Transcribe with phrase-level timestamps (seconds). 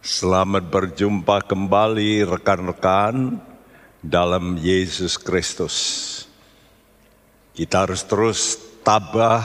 [0.00, 3.36] Selamat berjumpa kembali rekan-rekan
[4.00, 5.76] dalam Yesus Kristus.
[7.52, 9.44] Kita harus terus tabah,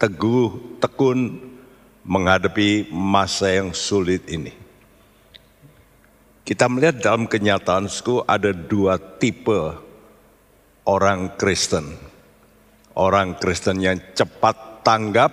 [0.00, 1.36] teguh, tekun
[2.00, 4.56] menghadapi masa yang sulit ini.
[6.48, 7.84] Kita melihat dalam kenyataan
[8.24, 9.68] ada dua tipe
[10.88, 11.92] orang Kristen.
[12.96, 15.32] Orang Kristen yang cepat tanggap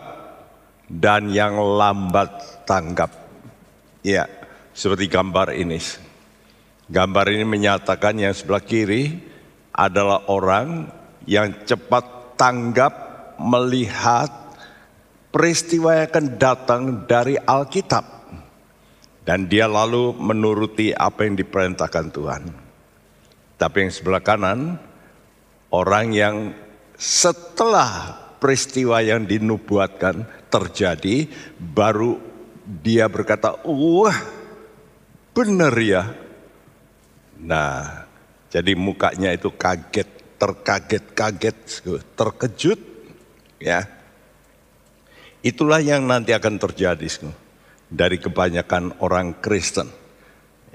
[0.91, 3.15] dan yang lambat tanggap.
[4.01, 4.40] Ya,
[4.71, 5.79] seperti gambar ini.
[6.91, 9.15] Gambar ini menyatakan yang sebelah kiri
[9.71, 10.91] adalah orang
[11.23, 12.93] yang cepat tanggap
[13.39, 14.27] melihat
[15.31, 18.03] peristiwa yang akan datang dari Alkitab.
[19.21, 22.43] Dan dia lalu menuruti apa yang diperintahkan Tuhan.
[23.55, 24.81] Tapi yang sebelah kanan,
[25.69, 26.35] orang yang
[26.97, 31.29] setelah peristiwa yang dinubuatkan terjadi,
[31.61, 32.17] baru
[32.65, 34.40] dia berkata, wah
[35.31, 36.11] benar ya.
[37.41, 38.05] Nah,
[38.51, 41.57] jadi mukanya itu kaget, terkaget-kaget,
[42.13, 42.79] terkejut.
[43.61, 43.85] ya.
[45.41, 47.33] Itulah yang nanti akan terjadi
[47.89, 49.89] dari kebanyakan orang Kristen.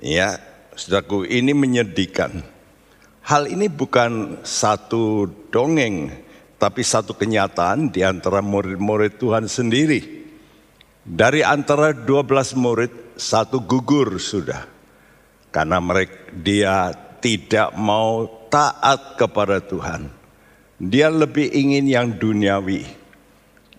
[0.03, 0.43] Ya,
[0.75, 2.43] saudaraku, ini menyedihkan.
[3.23, 6.11] Hal ini bukan satu dongeng,
[6.59, 10.26] tapi satu kenyataan di antara murid-murid Tuhan sendiri.
[11.07, 14.67] Dari antara 12 murid, satu gugur sudah.
[15.55, 16.91] Karena mereka dia
[17.23, 20.11] tidak mau taat kepada Tuhan.
[20.83, 22.83] Dia lebih ingin yang duniawi.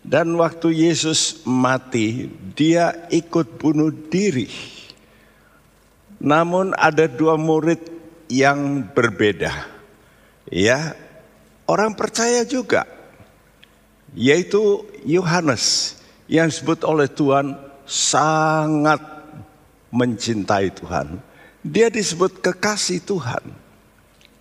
[0.08, 4.48] Dan waktu Yesus mati, dia ikut bunuh diri.
[6.24, 7.84] Namun ada dua murid
[8.32, 9.52] yang berbeda.
[10.48, 10.96] Ya,
[11.68, 12.88] orang percaya juga.
[14.16, 15.97] Yaitu Yohanes
[16.28, 17.56] yang disebut oleh Tuhan
[17.88, 19.00] sangat
[19.92, 21.24] mencintai Tuhan.
[21.64, 23.44] Dia disebut kekasih Tuhan.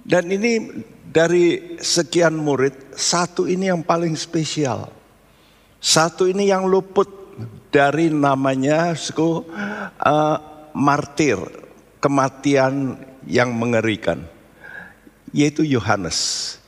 [0.07, 4.91] Dan ini dari sekian murid, satu ini yang paling spesial.
[5.83, 7.09] Satu ini yang luput
[7.71, 9.47] dari namanya suku
[10.03, 10.39] uh,
[10.75, 11.39] martir,
[12.03, 14.23] kematian yang mengerikan.
[15.35, 16.59] Yaitu Yohanes.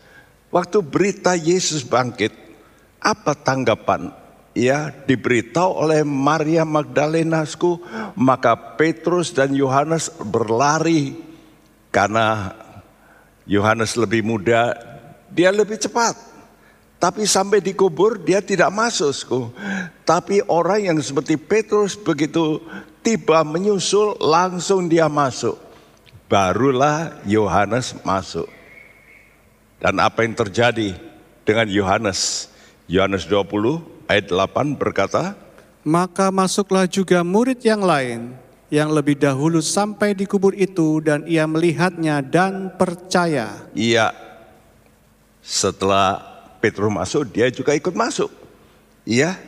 [0.50, 2.34] Waktu berita Yesus bangkit,
[2.98, 4.10] apa tanggapan
[4.58, 7.78] ya diberitahu oleh Maria Magdalenasku,
[8.18, 11.14] maka Petrus dan Yohanes berlari
[11.94, 12.52] karena
[13.46, 14.74] Yohanes lebih muda,
[15.30, 16.18] dia lebih cepat.
[16.98, 19.54] Tapi sampai dikubur dia tidak masuk.
[20.02, 22.58] Tapi orang yang seperti Petrus begitu
[23.06, 25.54] tiba menyusul langsung dia masuk.
[26.26, 28.50] Barulah Yohanes masuk.
[29.78, 30.98] Dan apa yang terjadi
[31.46, 32.50] dengan Yohanes?
[32.90, 35.36] Yohanes 20 ayat 8 berkata,
[35.84, 38.34] Maka masuklah juga murid yang lain
[38.68, 43.64] yang lebih dahulu sampai di kubur itu dan ia melihatnya dan percaya.
[43.72, 44.12] Iya,
[45.40, 46.20] setelah
[46.60, 48.28] Petrus masuk dia juga ikut masuk.
[49.08, 49.40] Iya,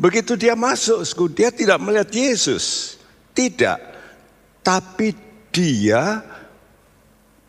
[0.00, 1.04] begitu dia masuk,
[1.36, 2.96] dia tidak melihat Yesus.
[3.32, 3.80] Tidak,
[4.64, 5.12] tapi
[5.52, 6.20] dia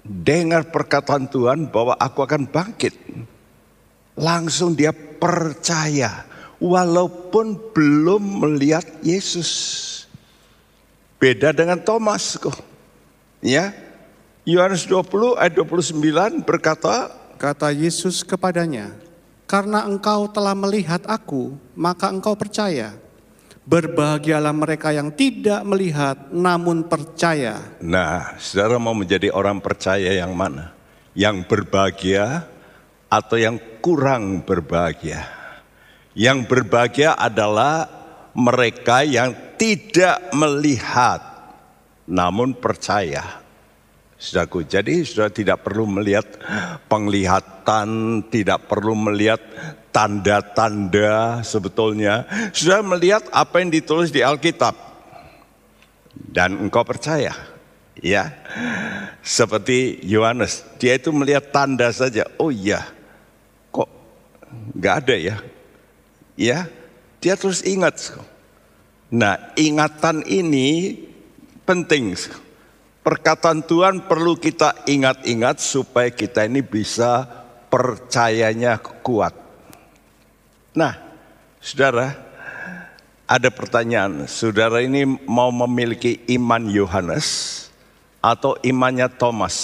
[0.04, 2.96] dengar perkataan Tuhan bahwa aku akan bangkit.
[4.20, 6.33] Langsung dia percaya
[6.64, 9.52] walaupun belum melihat Yesus.
[11.20, 12.56] Beda dengan Thomas kok.
[13.44, 13.76] Ya.
[14.48, 18.92] Yohanes 20 ayat 29 berkata, kata Yesus kepadanya,
[19.48, 22.96] "Karena engkau telah melihat aku, maka engkau percaya."
[23.64, 27.64] Berbahagialah mereka yang tidak melihat namun percaya.
[27.80, 30.76] Nah, saudara mau menjadi orang percaya yang mana?
[31.16, 32.44] Yang berbahagia
[33.08, 35.43] atau yang kurang berbahagia?
[36.14, 37.90] Yang berbahagia adalah
[38.38, 41.22] mereka yang tidak melihat
[42.10, 43.42] namun percaya.
[44.24, 46.24] Saudaraku, jadi sudah tidak perlu melihat
[46.88, 49.42] penglihatan, tidak perlu melihat
[49.92, 52.24] tanda-tanda sebetulnya.
[52.56, 54.80] Sudah melihat apa yang ditulis di Alkitab.
[56.14, 57.36] Dan engkau percaya.
[58.00, 58.36] Ya,
[59.22, 62.24] seperti Yohanes, dia itu melihat tanda saja.
[62.40, 62.84] Oh iya,
[63.70, 63.88] kok
[64.76, 65.36] nggak ada ya?
[66.38, 66.68] Ya
[67.24, 68.14] dia terus ingat.
[69.14, 71.00] Nah ingatan ini
[71.64, 72.16] penting.
[73.04, 77.28] Perkataan Tuhan perlu kita ingat-ingat supaya kita ini bisa
[77.68, 79.36] percayanya kuat.
[80.72, 80.96] Nah,
[81.60, 82.16] saudara,
[83.28, 84.24] ada pertanyaan.
[84.32, 87.28] Saudara ini mau memiliki iman Yohanes
[88.24, 89.56] atau imannya Thomas?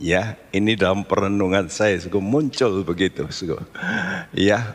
[0.00, 3.28] Ya, ini dalam perenungan saya suka muncul begitu.
[3.28, 3.60] Suka.
[4.32, 4.72] Ya,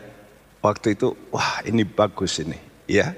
[0.62, 2.58] waktu itu, wah ini bagus ini.
[2.88, 3.12] Ya,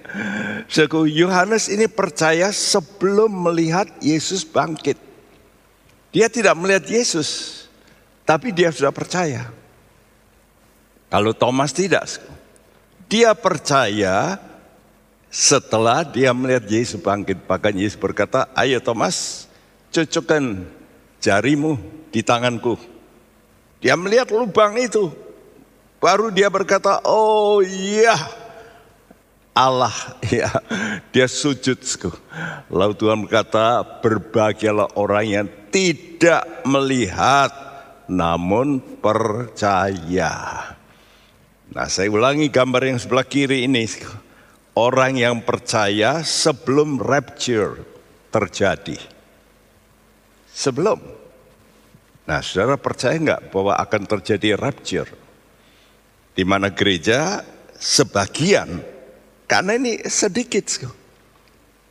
[0.67, 4.99] Suku Yohanes ini percaya sebelum melihat Yesus bangkit.
[6.11, 7.62] Dia tidak melihat Yesus,
[8.26, 9.46] tapi dia sudah percaya.
[11.06, 12.19] Kalau Thomas tidak,
[13.06, 14.43] dia percaya
[15.31, 17.38] setelah dia melihat Yesus bangkit.
[17.46, 19.46] Bahkan Yesus berkata, ayo Thomas,
[19.94, 20.67] cocokkan
[21.20, 21.76] jarimu
[22.11, 22.75] di tanganku.
[23.81, 25.08] Dia melihat lubang itu.
[26.00, 28.17] Baru dia berkata, oh iya
[29.52, 29.93] Allah.
[30.31, 30.49] Ya,
[31.11, 31.76] dia sujud.
[32.70, 37.50] Lalu Tuhan berkata, berbahagialah orang yang tidak melihat
[38.06, 40.34] namun percaya.
[41.70, 43.87] Nah saya ulangi gambar yang sebelah kiri ini.
[44.75, 47.82] Orang yang percaya sebelum rapture
[48.31, 49.19] terjadi.
[50.50, 50.99] Sebelum.
[52.26, 55.11] Nah saudara percaya nggak bahwa akan terjadi rapture?
[56.31, 57.43] Di mana gereja
[57.75, 58.81] sebagian,
[59.50, 60.69] karena ini sedikit.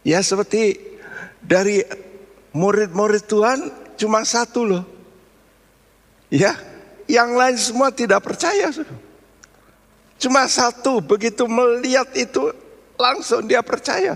[0.06, 0.80] Ya seperti
[1.44, 1.84] dari
[2.56, 3.60] murid-murid Tuhan
[4.00, 4.84] cuma satu loh.
[6.30, 6.56] Ya,
[7.10, 8.70] yang lain semua tidak percaya.
[10.22, 12.54] Cuma satu, begitu melihat itu
[12.96, 14.14] langsung dia percaya.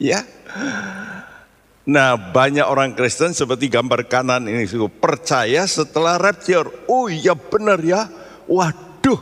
[0.00, 0.24] Ya.
[1.88, 4.68] Nah banyak orang Kristen seperti gambar kanan ini
[5.00, 6.68] percaya setelah rapture.
[6.84, 8.04] Oh iya benar ya.
[8.44, 9.16] Waduh.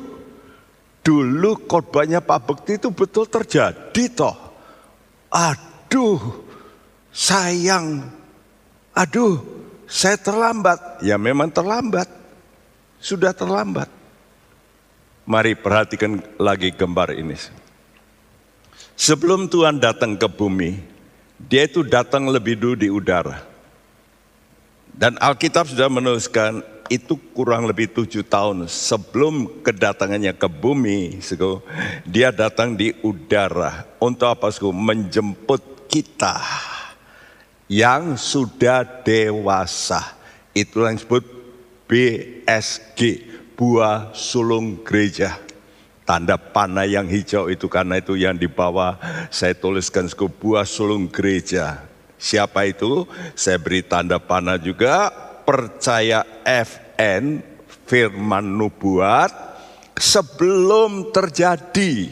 [1.06, 4.34] Dulu korbannya Pak Bekti itu betul terjadi toh.
[5.30, 6.18] Aduh.
[7.14, 8.02] Sayang.
[8.98, 9.38] Aduh.
[9.86, 11.06] Saya terlambat.
[11.06, 12.10] Ya memang terlambat.
[12.98, 13.86] Sudah terlambat.
[15.22, 17.38] Mari perhatikan lagi gambar ini.
[18.98, 20.95] Sebelum Tuhan datang ke bumi,
[21.36, 23.44] dia itu datang lebih dulu di udara.
[24.96, 31.20] Dan Alkitab sudah menuliskan itu kurang lebih tujuh tahun sebelum kedatangannya ke bumi,
[32.08, 33.84] dia datang di udara.
[34.00, 34.48] Untuk apa?
[34.72, 36.40] Menjemput kita
[37.68, 40.16] yang sudah dewasa.
[40.56, 41.24] Itulah yang disebut
[41.86, 43.00] BSG,
[43.58, 45.45] buah sulung gereja.
[46.06, 48.94] Tanda panah yang hijau itu karena itu yang dibawa
[49.26, 51.82] saya tuliskan sebuah sulung gereja.
[52.14, 53.10] Siapa itu?
[53.34, 55.10] Saya beri tanda panah juga.
[55.42, 57.42] Percaya FN
[57.90, 59.30] firman nubuat
[59.98, 62.10] sebelum terjadi.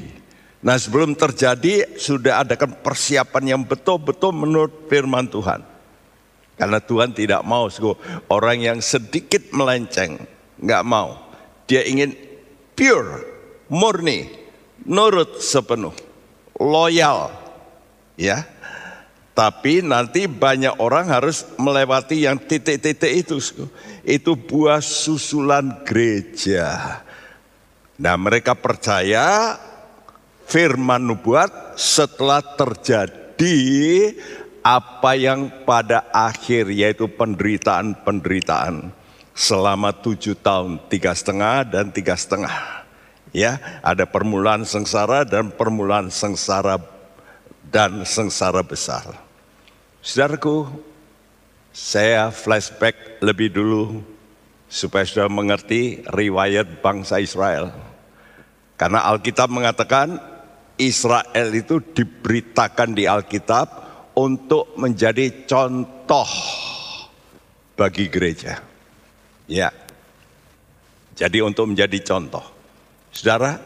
[0.65, 5.61] Nah sebelum terjadi sudah adakan persiapan yang betul-betul menurut firman Tuhan.
[6.55, 7.67] Karena Tuhan tidak mau
[8.31, 10.23] orang yang sedikit melenceng.
[10.63, 11.19] Nggak mau.
[11.67, 12.15] Dia ingin
[12.79, 13.34] pure,
[13.69, 14.29] murni,
[14.85, 15.95] nurut sepenuh,
[16.59, 17.33] loyal,
[18.19, 18.45] ya.
[19.35, 23.43] Tapi nanti banyak orang harus melewati yang titik-titik itu.
[24.07, 27.03] Itu buah susulan gereja.
[27.99, 29.59] Nah mereka percaya
[30.47, 33.59] firman nubuat setelah terjadi
[34.63, 38.95] apa yang pada akhir yaitu penderitaan-penderitaan
[39.35, 42.84] selama tujuh tahun, tiga setengah dan tiga setengah.
[43.35, 46.79] Ya, ada permulaan sengsara dan permulaan sengsara
[47.67, 49.11] dan sengsara besar.
[49.99, 50.71] Saudaraku,
[51.75, 54.07] saya flashback lebih dulu
[54.71, 57.75] supaya sudah mengerti riwayat bangsa Israel.
[58.79, 60.15] Karena Alkitab mengatakan
[60.79, 63.67] Israel itu diberitakan di Alkitab
[64.15, 66.31] untuk menjadi contoh
[67.75, 68.63] bagi gereja.
[69.51, 69.75] Ya.
[71.19, 72.54] Jadi untuk menjadi contoh.
[73.15, 73.63] Saudara,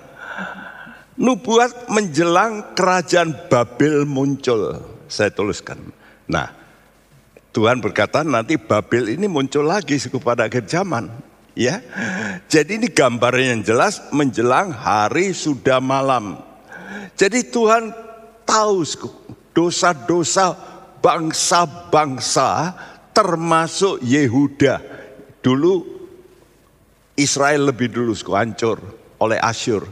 [1.17, 4.77] nubuat menjelang kerajaan Babel muncul.
[5.09, 5.81] Saya tuliskan.
[6.29, 6.53] Nah,
[7.57, 11.09] Tuhan berkata nanti Babel ini muncul lagi pada akhir zaman.
[11.59, 11.83] Ya,
[12.47, 16.39] jadi ini gambar yang jelas menjelang hari sudah malam.
[17.19, 17.91] Jadi Tuhan
[18.47, 18.87] tahu
[19.51, 20.55] dosa-dosa
[21.03, 22.79] bangsa-bangsa
[23.11, 24.79] termasuk Yehuda.
[25.43, 25.83] Dulu
[27.19, 29.87] Israel lebih dulu hancur oleh Asyur.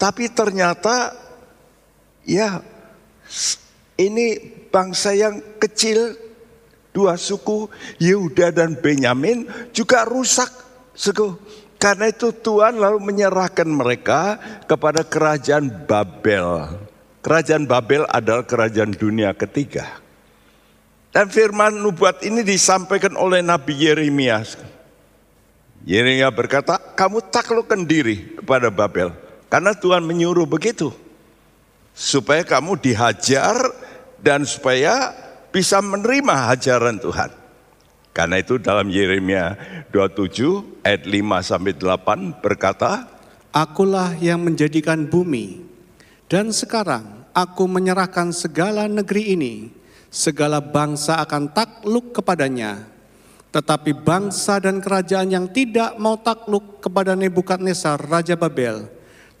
[0.00, 1.12] Tapi ternyata
[2.24, 2.64] ya
[4.00, 4.40] ini
[4.72, 6.16] bangsa yang kecil
[6.90, 7.70] dua suku
[8.00, 10.50] Yehuda dan Benyamin juga rusak.
[11.80, 14.36] Karena itu Tuhan lalu menyerahkan mereka
[14.68, 16.76] kepada kerajaan Babel.
[17.24, 20.00] Kerajaan Babel adalah kerajaan dunia ketiga.
[21.10, 24.44] Dan firman nubuat ini disampaikan oleh Nabi Yeremia.
[25.88, 29.16] Yeremia berkata, kamu taklukkan diri kepada Babel.
[29.48, 30.92] Karena Tuhan menyuruh begitu.
[31.96, 33.56] Supaya kamu dihajar
[34.20, 35.12] dan supaya
[35.50, 37.30] bisa menerima hajaran Tuhan.
[38.10, 39.54] Karena itu dalam Yeremia
[39.94, 43.06] 27 ayat 5 sampai 8 berkata,
[43.50, 45.66] Akulah yang menjadikan bumi
[46.30, 49.54] Dan sekarang aku menyerahkan segala negeri ini,
[50.14, 52.86] segala bangsa akan takluk kepadanya.
[53.50, 58.86] Tetapi bangsa dan kerajaan yang tidak mau takluk kepada Nebukadnezar Raja Babel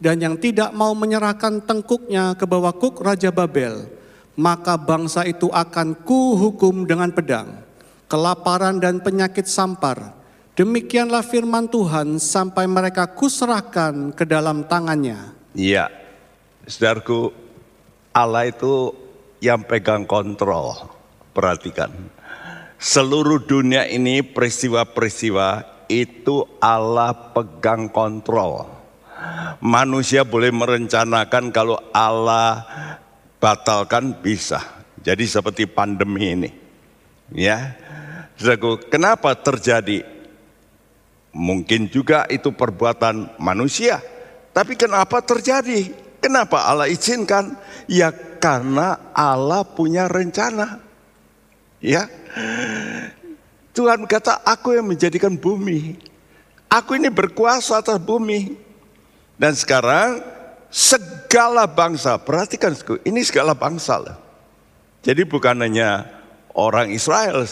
[0.00, 3.86] dan yang tidak mau menyerahkan tengkuknya ke bawah kuk Raja Babel,
[4.34, 7.60] maka bangsa itu akan kuhukum dengan pedang,
[8.08, 10.16] kelaparan dan penyakit sampar.
[10.56, 15.36] Demikianlah firman Tuhan sampai mereka kuserahkan ke dalam tangannya.
[15.54, 15.92] Iya,
[16.66, 17.30] saudaraku,
[18.10, 18.92] Allah itu
[19.38, 20.90] yang pegang kontrol.
[21.30, 21.94] Perhatikan,
[22.80, 28.64] seluruh dunia ini peristiwa-peristiwa itu Allah pegang kontrol.
[29.60, 32.64] Manusia boleh merencanakan kalau Allah
[33.36, 34.64] batalkan bisa.
[35.04, 36.50] Jadi seperti pandemi ini.
[37.36, 37.76] Ya.
[38.88, 40.00] Kenapa terjadi?
[41.36, 44.00] Mungkin juga itu perbuatan manusia.
[44.56, 45.92] Tapi kenapa terjadi?
[46.24, 47.60] Kenapa Allah izinkan?
[47.84, 48.08] Ya
[48.40, 50.89] karena Allah punya rencana.
[51.80, 52.06] Ya.
[53.72, 55.96] Tuhan kata, aku yang menjadikan bumi.
[56.70, 58.54] Aku ini berkuasa atas bumi.
[59.40, 60.20] Dan sekarang
[60.68, 64.16] segala bangsa, perhatikan ini segala bangsa lah.
[65.00, 66.04] Jadi bukan hanya
[66.52, 67.48] orang Israel,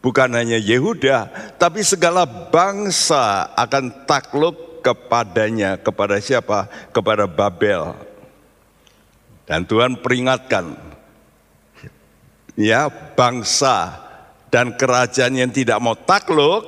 [0.00, 1.28] bukan hanya Yehuda,
[1.60, 6.72] tapi segala bangsa akan takluk kepadanya, kepada siapa?
[6.88, 7.92] Kepada Babel.
[9.44, 10.72] Dan Tuhan peringatkan,
[12.54, 14.02] ya bangsa
[14.50, 16.62] dan kerajaan yang tidak mau takluk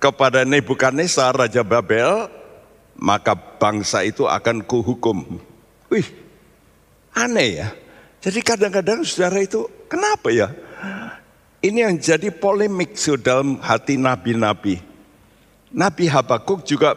[0.00, 2.28] kepada Nebukadnezar Raja Babel,
[2.96, 5.40] maka bangsa itu akan kuhukum.
[5.92, 6.08] Wih,
[7.12, 7.68] aneh ya.
[8.20, 10.52] Jadi kadang-kadang saudara itu, kenapa ya?
[11.60, 14.80] Ini yang jadi polemik dalam hati nabi-nabi.
[15.72, 16.96] Nabi Habakuk juga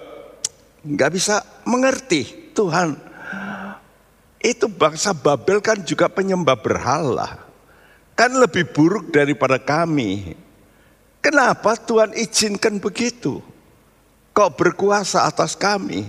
[0.83, 2.95] nggak bisa mengerti Tuhan
[4.43, 7.39] itu bangsa Babel kan juga penyembah berhala.
[8.13, 10.37] Kan lebih buruk daripada kami.
[11.23, 13.41] Kenapa Tuhan izinkan begitu?
[14.33, 16.05] Kok berkuasa atas kami?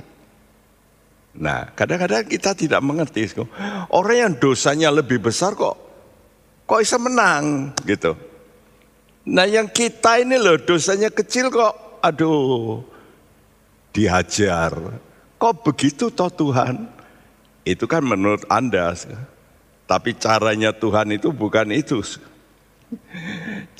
[1.34, 3.30] Nah, kadang-kadang kita tidak mengerti.
[3.90, 5.84] Orang yang dosanya lebih besar kok
[6.64, 8.16] kok bisa menang gitu.
[9.24, 12.84] Nah, yang kita ini loh dosanya kecil kok aduh
[13.92, 14.72] dihajar.
[15.40, 16.88] Kok begitu toh Tuhan?
[17.64, 18.92] Itu kan menurut Anda.
[19.84, 22.00] Tapi caranya Tuhan itu bukan itu.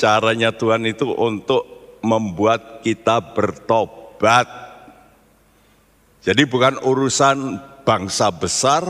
[0.01, 1.65] Caranya Tuhan itu untuk
[2.05, 4.47] membuat kita bertobat.
[6.25, 8.85] Jadi bukan urusan bangsa besar,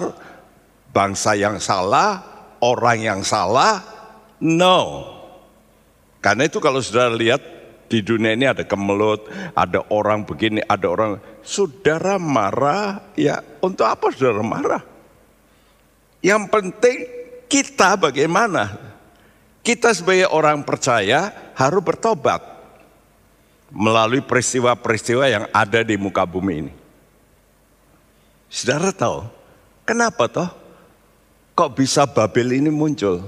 [0.91, 2.23] bangsa yang salah,
[2.63, 3.83] orang yang salah.
[4.43, 5.11] No.
[6.23, 7.43] Karena itu kalau sudah lihat
[7.91, 11.13] di dunia ini ada kemelut, ada orang begini, ada orang
[11.45, 14.94] saudara marah, ya untuk apa saudara marah?
[16.25, 16.99] Yang penting
[17.53, 18.81] kita bagaimana?
[19.61, 22.41] Kita sebagai orang percaya harus bertobat
[23.69, 26.73] melalui peristiwa-peristiwa yang ada di muka bumi ini.
[28.49, 29.29] Saudara tahu,
[29.85, 30.49] kenapa toh?
[31.53, 33.21] Kok bisa Babel ini muncul?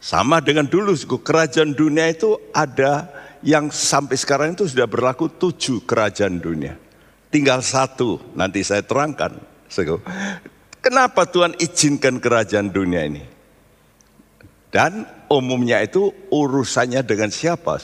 [0.00, 3.04] Sama dengan dulu, kerajaan dunia itu ada
[3.44, 6.80] yang sampai sekarang itu sudah berlaku tujuh kerajaan dunia.
[7.28, 9.36] Tinggal satu, nanti saya terangkan.
[10.80, 13.20] Kenapa Tuhan izinkan kerajaan dunia ini?
[14.72, 17.76] Dan umumnya itu urusannya dengan siapa?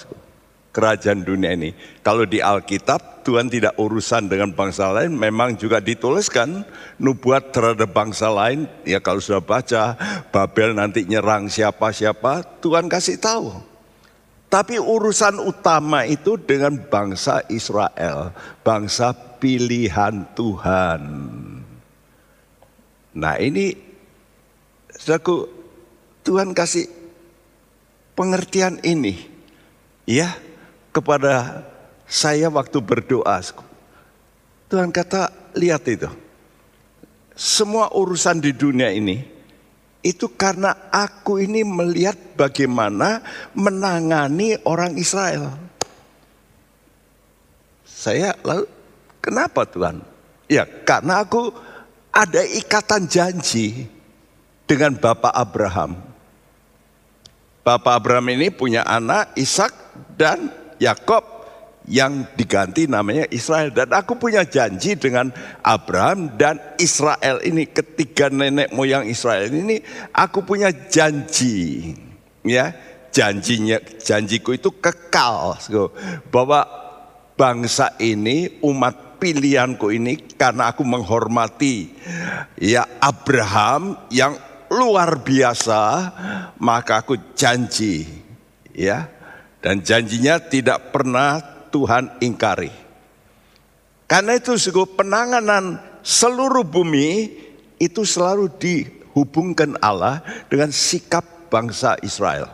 [0.72, 1.76] Kerajaan dunia ini.
[2.00, 6.64] Kalau di Alkitab Tuhan tidak urusan dengan bangsa lain, memang juga dituliskan
[6.96, 8.64] nubuat terhadap bangsa lain.
[8.86, 9.98] Ya kalau sudah baca
[10.32, 13.56] Babel nanti nyerang siapa-siapa, Tuhan kasih tahu.
[14.46, 18.30] Tapi urusan utama itu dengan bangsa Israel,
[18.62, 19.10] bangsa
[19.42, 21.02] pilihan Tuhan.
[23.16, 23.72] Nah ini,
[24.92, 25.48] saudaraku,
[26.20, 26.84] Tuhan kasih
[28.12, 29.16] pengertian ini,
[30.04, 30.36] ya,
[30.92, 31.64] kepada
[32.04, 33.40] saya waktu berdoa.
[34.68, 36.12] Tuhan kata, lihat itu,
[37.32, 39.24] semua urusan di dunia ini,
[40.04, 43.24] itu karena aku ini melihat bagaimana
[43.56, 45.56] menangani orang Israel.
[47.82, 48.68] Saya lalu
[49.18, 50.04] kenapa Tuhan?
[50.46, 51.50] Ya karena aku
[52.16, 53.84] ada ikatan janji
[54.64, 56.00] dengan Bapak Abraham.
[57.60, 59.74] Bapak Abraham ini punya anak Ishak
[60.16, 60.48] dan
[60.80, 61.36] Yakob
[61.84, 63.68] yang diganti namanya Israel.
[63.68, 65.28] Dan aku punya janji dengan
[65.60, 69.84] Abraham dan Israel ini, ketiga nenek moyang Israel ini,
[70.16, 71.92] aku punya janji.
[72.46, 72.72] Ya,
[73.10, 75.58] janjinya, janjiku itu kekal.
[76.30, 76.64] Bahwa
[77.34, 81.92] bangsa ini, umat pilihanku ini karena aku menghormati
[82.60, 84.36] ya Abraham yang
[84.70, 85.82] luar biasa,
[86.58, 88.06] maka aku janji
[88.74, 89.08] ya.
[89.60, 91.42] Dan janjinya tidak pernah
[91.74, 92.70] Tuhan ingkari.
[94.06, 97.34] Karena itu suku penanganan seluruh bumi
[97.82, 102.46] itu selalu dihubungkan Allah dengan sikap bangsa Israel.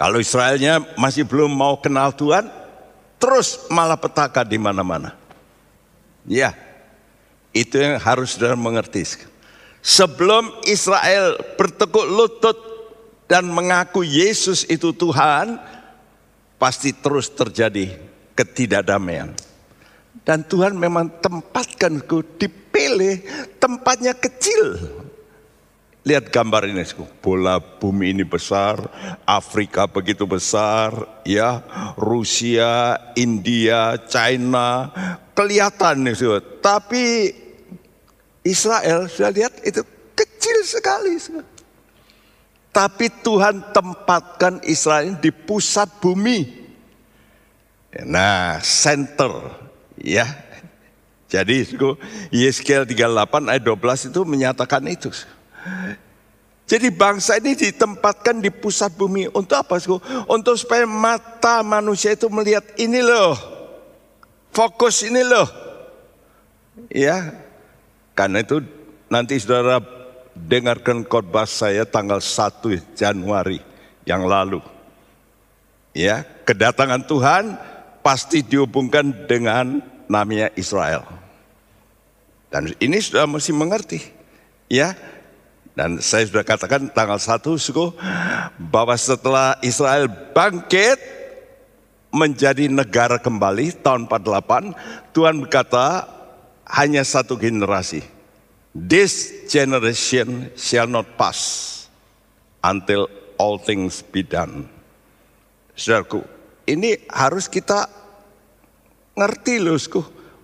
[0.00, 2.48] Kalau Israelnya masih belum mau kenal Tuhan,
[3.18, 5.14] terus malah petaka di mana-mana.
[6.24, 6.54] Ya,
[7.52, 9.04] itu yang harus saudara mengerti.
[9.82, 12.58] Sebelum Israel bertekuk lutut
[13.30, 15.58] dan mengaku Yesus itu Tuhan,
[16.58, 17.96] pasti terus terjadi
[18.34, 19.32] ketidakdamaian.
[20.26, 22.04] Dan Tuhan memang tempatkan
[22.36, 23.24] dipilih
[23.56, 24.76] tempatnya kecil.
[26.06, 26.86] Lihat gambar ini,
[27.20, 28.80] bola bumi ini besar,
[29.26, 31.60] Afrika begitu besar, ya,
[31.98, 34.88] Rusia, India, China,
[35.36, 36.16] kelihatan nih,
[36.64, 37.34] tapi
[38.46, 39.84] Israel sudah lihat itu
[40.16, 41.20] kecil sekali.
[42.72, 46.46] Tapi Tuhan tempatkan Israel di pusat bumi.
[48.06, 49.52] Nah, center,
[49.98, 50.24] ya.
[51.28, 51.68] Jadi
[52.32, 55.12] Yeskel 38 ayat 12 itu menyatakan itu.
[56.68, 59.80] Jadi bangsa ini ditempatkan di pusat bumi untuk apa?
[60.28, 63.32] Untuk supaya mata manusia itu melihat ini loh.
[64.52, 65.48] Fokus ini loh.
[66.92, 67.32] Ya.
[68.12, 68.60] Karena itu
[69.08, 69.80] nanti saudara
[70.36, 73.64] dengarkan khotbah saya tanggal 1 Januari
[74.04, 74.60] yang lalu.
[75.96, 77.56] Ya, kedatangan Tuhan
[78.04, 81.02] pasti dihubungkan dengan namanya Israel.
[82.48, 84.00] Dan ini sudah mesti mengerti.
[84.70, 84.94] Ya,
[85.78, 87.94] dan saya sudah katakan tanggal 1 suku
[88.58, 90.98] bahwa setelah Israel bangkit
[92.10, 94.74] menjadi negara kembali tahun 48,
[95.14, 96.02] Tuhan berkata
[96.66, 98.02] hanya satu generasi.
[98.74, 101.86] This generation shall not pass
[102.58, 103.06] until
[103.38, 104.66] all things be done.
[105.78, 106.26] Saudaraku,
[106.66, 107.86] ini harus kita
[109.14, 109.78] ngerti loh,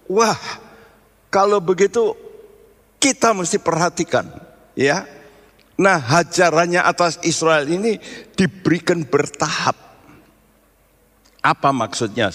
[0.07, 0.39] Wah,
[1.27, 2.15] kalau begitu
[3.03, 4.31] kita mesti perhatikan,
[4.79, 5.14] ya.
[5.75, 7.99] Nah hajarannya atas Israel ini
[8.39, 9.75] diberikan bertahap.
[11.45, 12.31] Apa maksudnya?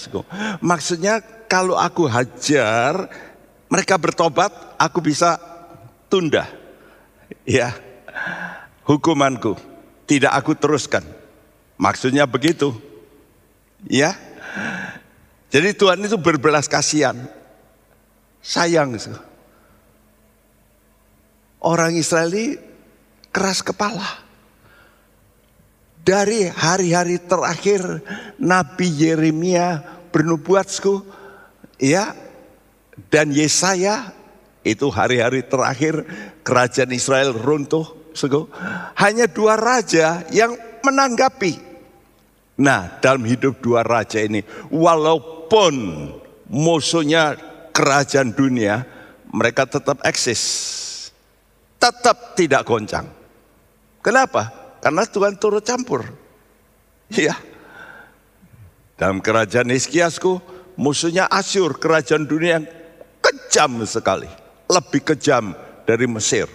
[0.62, 1.18] Maksudnya
[1.50, 3.10] kalau aku hajar,
[3.66, 5.34] mereka bertobat, aku bisa
[6.06, 6.46] tunda.
[7.42, 7.74] Ya,
[8.86, 9.58] hukumanku
[10.10, 11.06] tidak aku teruskan.
[11.78, 12.74] Maksudnya begitu.
[13.86, 14.18] Ya.
[15.54, 17.14] Jadi Tuhan itu berbelas kasihan.
[18.42, 18.98] Sayang.
[21.62, 22.58] Orang Israeli
[23.30, 24.26] keras kepala.
[26.00, 28.02] Dari hari-hari terakhir
[28.40, 31.04] Nabi Yeremia bernubuatsku,
[31.78, 32.16] ya,
[33.08, 34.12] dan Yesaya
[34.66, 36.04] itu hari-hari terakhir
[36.44, 37.96] kerajaan Israel runtuh.
[38.10, 38.50] Suku.
[38.98, 41.62] Hanya dua raja yang menanggapi.
[42.58, 45.74] Nah dalam hidup dua raja ini walaupun
[46.50, 47.38] musuhnya
[47.70, 48.82] kerajaan dunia
[49.30, 50.42] mereka tetap eksis.
[51.78, 53.19] Tetap tidak goncang.
[54.00, 54.48] Kenapa?
[54.80, 56.08] Karena Tuhan turut campur.
[57.12, 57.36] Iya.
[58.96, 60.40] Dalam kerajaan Hiskiasku,
[60.76, 62.66] musuhnya Asyur, kerajaan dunia yang
[63.20, 64.28] kejam sekali.
[64.68, 65.52] Lebih kejam
[65.84, 66.48] dari Mesir.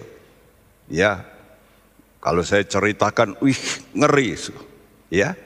[0.85, 1.25] Ya,
[2.21, 3.57] kalau saya ceritakan, wih
[3.93, 4.37] ngeri.
[5.09, 5.37] Ya,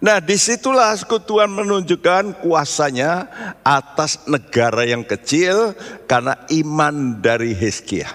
[0.00, 3.28] Nah di situlah Tuhan menunjukkan kuasanya
[3.60, 5.76] atas negara yang kecil
[6.08, 8.08] karena iman dari Hizkia.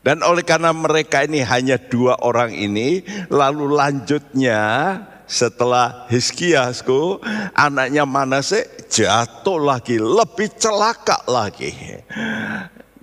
[0.00, 4.60] Dan oleh karena mereka ini hanya dua orang ini, lalu lanjutnya
[5.28, 7.20] setelah Hiskiasku,
[7.52, 12.00] anaknya Manase jatuh lagi, lebih celaka lagi.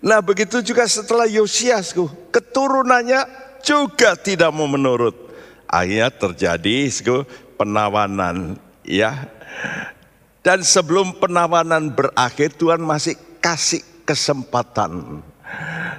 [0.02, 3.24] Nah begitu juga setelah Yosiasku, keturunannya
[3.62, 5.30] juga tidak mau menurut.
[5.70, 6.90] Akhirnya terjadi
[7.62, 9.30] penawanan ya.
[10.42, 15.20] Dan sebelum penawanan berakhir Tuhan masih kasih kesempatan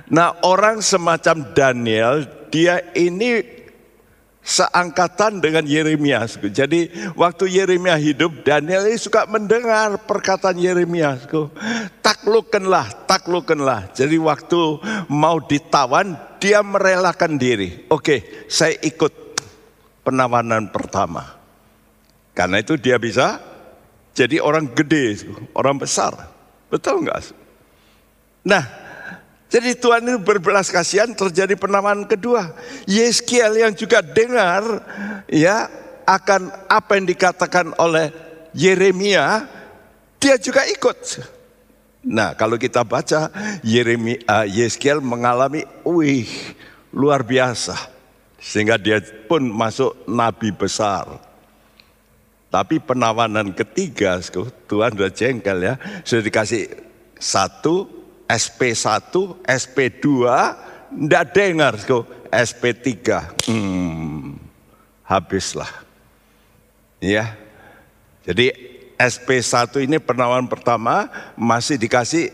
[0.09, 3.45] Nah orang semacam Daniel dia ini
[4.49, 6.25] seangkatan dengan Yeremia.
[6.29, 11.21] Jadi waktu Yeremia hidup Daniel ini suka mendengar perkataan Yeremia.
[12.01, 13.93] Taklukkanlah, taklukkanlah.
[13.93, 14.61] Jadi waktu
[15.13, 17.85] mau ditawan dia merelakan diri.
[17.93, 19.13] Oke saya ikut
[20.09, 21.37] penawanan pertama.
[22.33, 23.43] Karena itu dia bisa
[24.17, 26.17] jadi orang gede, orang besar.
[26.73, 27.35] Betul enggak?
[28.49, 28.65] Nah,
[29.49, 32.53] jadi Tuhan itu berbelas kasihan terjadi penamaan kedua.
[32.85, 34.85] Yeskiel yang juga dengar
[35.25, 35.73] ya
[36.05, 38.13] akan apa yang dikatakan oleh
[38.53, 39.49] Yeremia
[40.21, 41.25] dia juga ikut.
[42.05, 43.33] Nah, kalau kita baca
[43.65, 46.29] Yeremia uh, Yeskiel mengalami wih
[46.93, 47.89] luar biasa
[48.37, 51.25] sehingga dia pun masuk nabi besar.
[52.49, 54.17] Tapi penawanan ketiga,
[54.65, 56.65] Tuhan sudah jengkel ya, sudah dikasih
[57.21, 57.98] satu,
[58.29, 59.13] SP1,
[59.49, 60.07] SP2,
[60.93, 61.75] ndak dengar,
[62.29, 62.93] SP3,
[63.49, 64.37] hmm,
[65.09, 65.73] habislah.
[67.01, 67.33] Ya,
[68.27, 68.53] jadi
[68.99, 72.29] SP1 ini penawaran pertama masih dikasih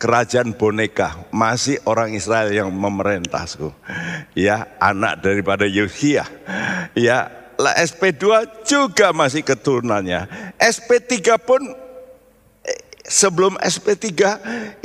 [0.00, 3.48] kerajaan boneka, masih orang Israel yang memerintah.
[4.36, 6.24] Ya, anak daripada Yosia.
[6.92, 7.28] Ya,
[7.60, 10.26] lah SP2 juga masih keturunannya.
[10.56, 11.60] SP3 pun
[13.10, 14.06] sebelum SP3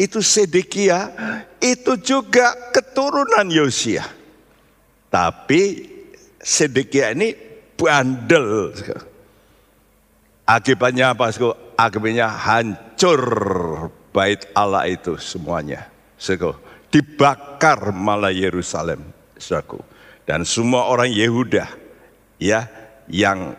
[0.02, 1.14] itu Sedekia
[1.62, 4.02] itu juga keturunan Yosia.
[5.14, 5.94] Tapi
[6.42, 7.38] Sedekia ini
[7.78, 8.74] bandel.
[10.46, 11.30] Akibatnya apa?
[11.78, 13.22] Akibatnya hancur
[14.10, 15.90] bait Allah itu semuanya.
[16.90, 19.14] Dibakar malah Yerusalem.
[20.26, 21.70] Dan semua orang Yehuda
[22.42, 22.66] ya
[23.06, 23.54] yang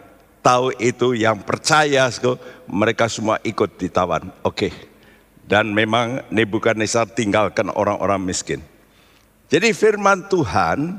[0.47, 2.07] tahu itu, yang percaya,
[2.71, 4.31] mereka semua ikut ditawan.
[4.47, 4.71] Oke.
[5.43, 8.63] Dan memang Nebukadnezar tinggalkan orang-orang miskin.
[9.51, 10.99] Jadi firman Tuhan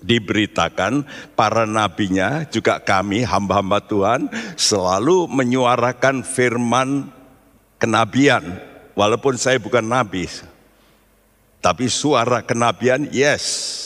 [0.00, 4.20] diberitakan para nabinya juga kami hamba-hamba Tuhan
[4.54, 7.08] selalu menyuarakan firman
[7.80, 8.60] kenabian
[8.92, 10.28] walaupun saya bukan nabi
[11.64, 13.85] tapi suara kenabian yes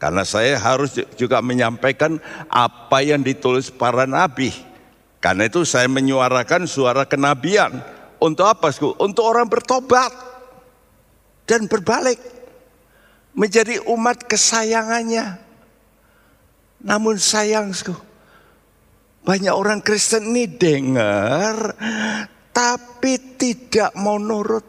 [0.00, 2.16] karena saya harus juga menyampaikan
[2.48, 4.50] apa yang ditulis para nabi
[5.20, 7.84] karena itu saya menyuarakan suara kenabian
[8.16, 10.10] untuk apa untuk orang bertobat
[11.44, 12.16] dan berbalik
[13.36, 15.50] menjadi umat kesayangannya
[16.80, 17.76] namun sayang,
[19.20, 21.76] banyak orang Kristen ini dengar,
[22.56, 24.64] tapi tidak mau nurut.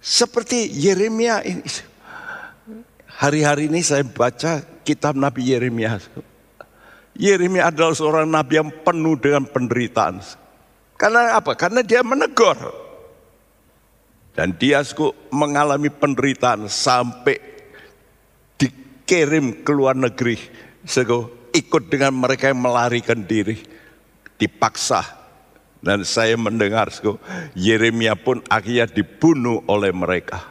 [0.00, 1.64] Seperti Yeremia ini.
[3.24, 5.96] Hari-hari ini saya baca kitab Nabi Yeremia.
[7.16, 10.20] Yeremia adalah seorang nabi yang penuh dengan penderitaan.
[11.00, 11.56] Karena apa?
[11.56, 12.52] Karena dia menegur.
[14.36, 14.84] Dan dia
[15.32, 17.40] mengalami penderitaan sampai
[19.08, 20.36] kirim ke luar negeri.
[20.84, 23.56] Sego, ikut dengan mereka yang melarikan diri.
[24.36, 25.00] Dipaksa.
[25.80, 27.16] Dan saya mendengar sego,
[27.56, 30.44] Yeremia pun akhirnya dibunuh oleh mereka.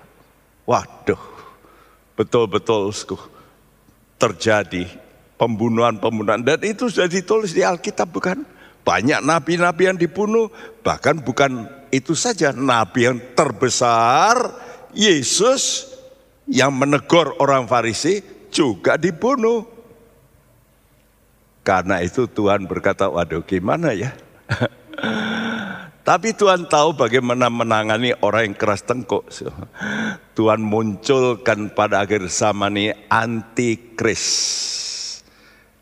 [0.65, 1.32] Waduh,
[2.13, 2.93] betul-betul
[4.17, 4.85] terjadi
[5.37, 6.41] pembunuhan-pembunuhan.
[6.45, 8.45] Dan itu sudah ditulis di Alkitab bukan?
[8.83, 10.51] Banyak nabi-nabi yang dibunuh.
[10.83, 14.35] Bahkan bukan itu saja, nabi yang terbesar,
[14.91, 15.93] Yesus
[16.47, 18.19] yang menegur orang Farisi
[18.51, 19.65] juga dibunuh.
[21.63, 24.11] Karena itu Tuhan berkata, waduh gimana ya?
[26.03, 29.23] Tapi Tuhan tahu bagaimana menangani orang yang keras tengkuk.
[30.37, 34.23] Tuhan munculkan pada akhir zaman ini antikris.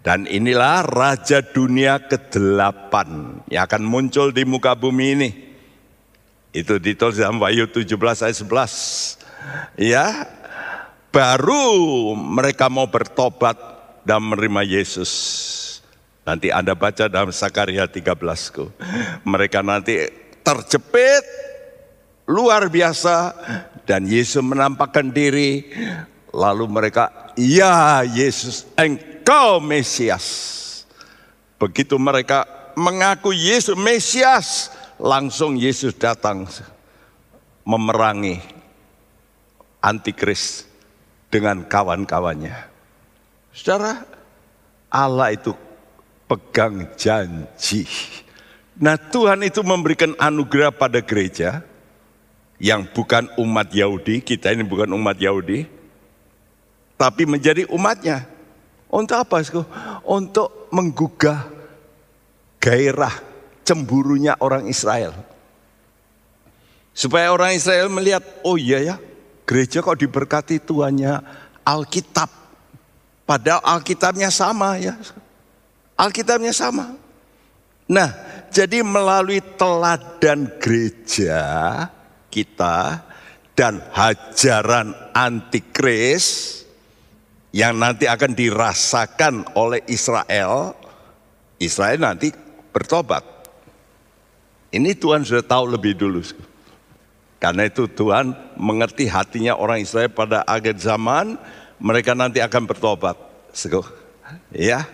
[0.01, 2.93] Dan inilah raja dunia ke-8
[3.53, 5.29] yang akan muncul di muka bumi ini.
[6.53, 7.85] Itu ditulis dalam Wahyu 17
[8.25, 9.77] ayat 11.
[9.77, 10.25] Ya,
[11.13, 13.57] baru mereka mau bertobat
[14.01, 15.11] dan menerima Yesus.
[16.21, 18.53] Nanti Anda baca dalam Sakaria 13.
[18.53, 18.69] ku.
[19.25, 20.05] Mereka nanti
[20.45, 21.25] terjepit
[22.29, 23.33] luar biasa
[23.89, 25.65] dan Yesus menampakkan diri
[26.31, 30.25] lalu mereka ya Yesus engkau Mesias.
[31.57, 32.45] Begitu mereka
[32.77, 36.45] mengaku Yesus Mesias, langsung Yesus datang
[37.65, 38.41] memerangi
[39.81, 40.65] antikris
[41.29, 42.69] dengan kawan-kawannya.
[43.51, 44.01] Saudara,
[44.89, 45.53] Allah itu
[46.31, 47.83] pegang janji.
[48.79, 51.59] Nah Tuhan itu memberikan anugerah pada gereja
[52.55, 55.67] yang bukan umat Yahudi, kita ini bukan umat Yahudi,
[56.95, 58.23] tapi menjadi umatnya.
[58.87, 59.43] Untuk apa?
[60.07, 61.51] Untuk menggugah
[62.63, 63.19] gairah
[63.67, 65.11] cemburunya orang Israel.
[66.95, 68.95] Supaya orang Israel melihat, oh iya ya,
[69.51, 71.19] Gereja kok diberkati tuannya
[71.67, 72.31] Alkitab.
[73.27, 74.95] Padahal Alkitabnya sama ya.
[76.01, 76.97] Alkitabnya sama.
[77.85, 78.09] Nah,
[78.49, 81.37] jadi melalui teladan gereja
[82.33, 83.05] kita
[83.53, 86.57] dan hajaran antikris
[87.53, 90.73] yang nanti akan dirasakan oleh Israel,
[91.61, 92.33] Israel nanti
[92.73, 93.21] bertobat.
[94.73, 96.23] Ini Tuhan sudah tahu lebih dulu.
[97.37, 101.37] Karena itu Tuhan mengerti hatinya orang Israel pada akhir zaman,
[101.77, 103.19] mereka nanti akan bertobat.
[104.51, 104.85] Ya.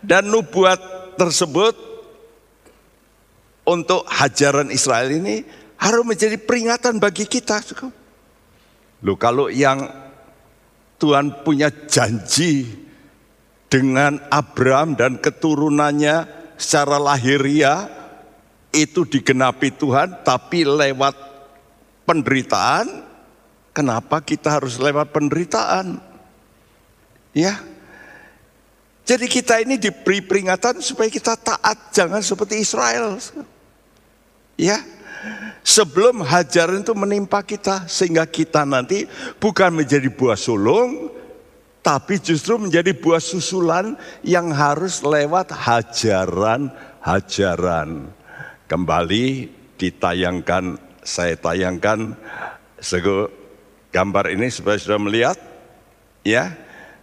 [0.00, 0.78] Dan nubuat
[1.18, 1.74] tersebut
[3.66, 5.42] untuk hajaran Israel ini
[5.76, 7.60] harus menjadi peringatan bagi kita.
[9.04, 9.84] Loh kalau yang
[10.96, 12.64] Tuhan punya janji
[13.68, 16.24] dengan Abraham dan keturunannya
[16.56, 17.90] secara lahiriah
[18.72, 21.16] itu digenapi Tuhan tapi lewat
[22.08, 23.04] penderitaan
[23.76, 26.00] kenapa kita harus lewat penderitaan
[27.36, 27.60] ya
[29.06, 33.16] jadi kita ini diberi peringatan supaya kita taat jangan seperti Israel
[34.58, 34.82] ya
[35.62, 39.06] sebelum hajaran itu menimpa kita sehingga kita nanti
[39.38, 41.16] bukan menjadi buah sulung
[41.86, 43.94] tapi justru menjadi buah susulan
[44.26, 48.10] yang harus lewat hajaran-hajaran.
[48.66, 49.46] Kembali
[49.78, 52.18] ditayangkan, saya tayangkan
[52.82, 53.30] sego
[53.94, 55.38] gambar ini supaya sudah melihat.
[56.26, 56.58] Ya,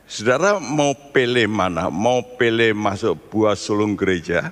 [0.08, 1.88] saudara mau pilih mana?
[1.90, 4.52] Mau pilih masuk buah sulung gereja,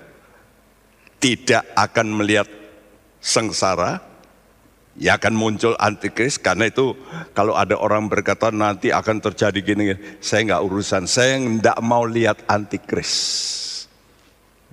[1.22, 2.50] tidak akan melihat
[3.22, 4.02] sengsara,
[4.98, 6.98] ya akan muncul antikris karena itu
[7.32, 9.84] kalau ada orang berkata nanti akan terjadi gini,
[10.20, 13.14] saya nggak urusan, saya nggak mau lihat antikris.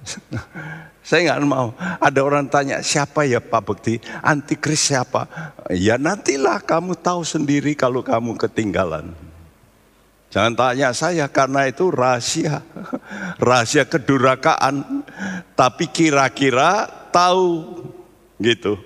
[1.08, 1.76] saya nggak mau.
[2.00, 4.00] Ada orang tanya siapa ya Pak Bekti?
[4.24, 5.28] Antikris siapa?
[5.72, 9.27] Ya nantilah kamu tahu sendiri kalau kamu ketinggalan.
[10.28, 12.60] Jangan tanya saya karena itu rahasia.
[13.48, 15.04] Rahasia kedurakaan.
[15.56, 17.80] Tapi kira-kira tahu
[18.36, 18.76] gitu.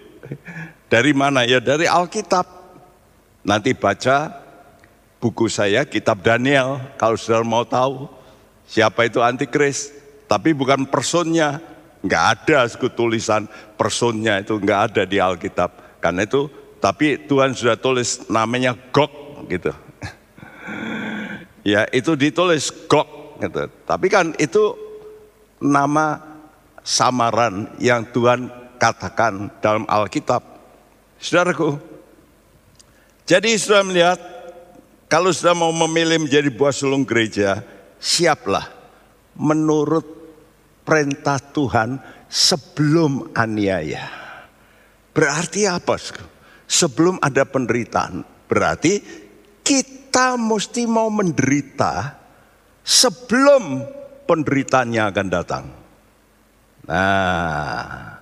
[0.86, 1.42] Dari mana?
[1.42, 2.46] Ya dari Alkitab.
[3.42, 4.38] Nanti baca
[5.18, 6.78] buku saya, kitab Daniel.
[6.94, 8.06] Kalau saudara mau tahu
[8.70, 9.90] siapa itu antikris.
[10.30, 11.58] Tapi bukan personnya.
[12.02, 13.46] Nggak ada tulisan
[13.78, 16.02] personnya itu nggak ada di Alkitab.
[16.02, 16.50] Karena itu,
[16.82, 19.10] tapi Tuhan sudah tulis namanya Gog
[19.46, 19.70] gitu.
[21.66, 23.66] Ya itu ditulis Gog gitu.
[23.86, 24.74] Tapi kan itu
[25.62, 26.18] nama
[26.82, 30.42] samaran yang Tuhan katakan dalam Alkitab.
[31.22, 31.78] Saudaraku,
[33.22, 34.18] jadi sudah melihat
[35.06, 37.62] kalau sudah mau memilih menjadi buah sulung gereja,
[38.02, 38.66] siaplah
[39.38, 40.02] menurut
[40.82, 44.10] perintah Tuhan sebelum aniaya.
[45.14, 45.94] Berarti apa?
[46.66, 48.98] Sebelum ada penderitaan, berarti
[49.62, 50.01] kita
[50.36, 52.18] mesti mau menderita
[52.84, 53.80] sebelum
[54.28, 55.64] penderitaannya akan datang.
[56.82, 58.18] Nah,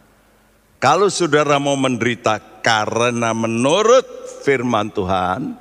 [0.76, 4.04] kalau saudara mau menderita karena menurut
[4.44, 5.56] firman Tuhan,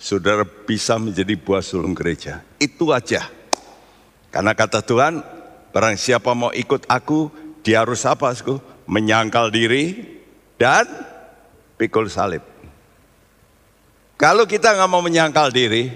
[0.00, 2.40] saudara bisa menjadi buah sulung gereja.
[2.56, 3.28] Itu aja.
[4.32, 5.20] Karena kata Tuhan,
[5.70, 7.28] barang siapa mau ikut aku,
[7.60, 8.32] dia harus apa?
[8.32, 8.56] Aku?
[8.88, 10.18] Menyangkal diri
[10.56, 10.88] dan
[11.76, 12.49] pikul salib.
[14.20, 15.88] Kalau kita nggak mau menyangkal diri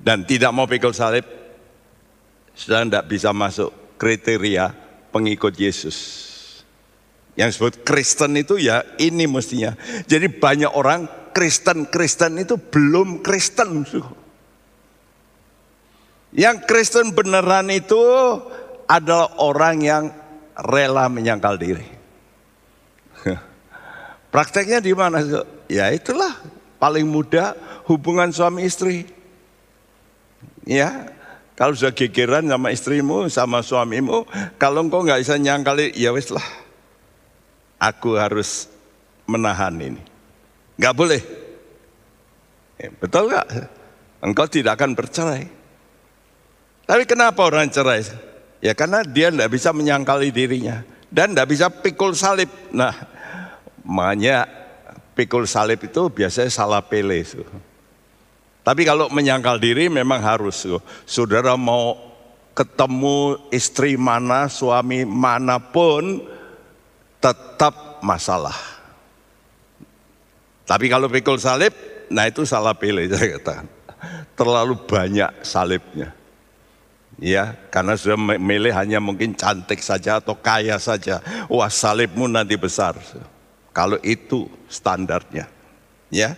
[0.00, 1.28] dan tidak mau pikul salib,
[2.56, 4.72] sudah tidak bisa masuk kriteria
[5.12, 5.96] pengikut Yesus.
[7.36, 9.76] Yang disebut Kristen itu ya ini mestinya.
[10.08, 11.04] Jadi banyak orang
[11.36, 13.84] Kristen-Kristen itu belum Kristen.
[16.32, 18.00] Yang Kristen beneran itu
[18.88, 20.04] adalah orang yang
[20.56, 21.84] rela menyangkal diri.
[24.32, 25.20] Prakteknya di mana?
[25.68, 27.54] Ya itulah paling mudah
[27.86, 29.06] hubungan suami istri.
[30.64, 31.12] Ya,
[31.54, 34.24] kalau sudah gegeran sama istrimu, sama suamimu,
[34.56, 36.44] kalau engkau nggak bisa nyangkali, ya wis lah
[37.80, 38.68] aku harus
[39.24, 40.02] menahan ini.
[40.76, 41.22] Enggak boleh.
[42.76, 43.46] Ya, betul nggak?
[44.20, 45.48] Engkau tidak akan bercerai.
[46.84, 48.04] Tapi kenapa orang cerai?
[48.60, 50.84] Ya karena dia tidak bisa menyangkali dirinya.
[51.08, 52.52] Dan tidak bisa pikul salib.
[52.70, 52.92] Nah,
[53.82, 54.46] makanya
[55.20, 57.44] pikul salib itu biasanya salah pilih.
[58.64, 60.64] Tapi kalau menyangkal diri memang harus.
[61.04, 61.96] Saudara mau
[62.56, 66.24] ketemu istri mana, suami mana pun,
[67.20, 68.56] tetap masalah.
[70.64, 71.76] Tapi kalau pikul salib,
[72.08, 73.68] nah itu salah pilih saya katakan.
[74.32, 76.16] Terlalu banyak salibnya.
[77.20, 81.20] Ya, karena sudah milih hanya mungkin cantik saja atau kaya saja.
[81.52, 82.96] Wah, salibmu nanti besar.
[83.70, 85.46] Kalau itu standarnya.
[86.10, 86.34] Ya.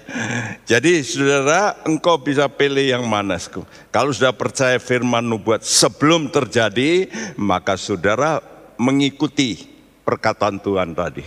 [0.68, 3.40] Jadi Saudara, engkau bisa pilih yang mana?
[3.88, 7.08] Kalau sudah percaya firman nubuat sebelum terjadi,
[7.40, 8.44] maka Saudara
[8.76, 9.64] mengikuti
[10.04, 11.24] perkataan Tuhan tadi.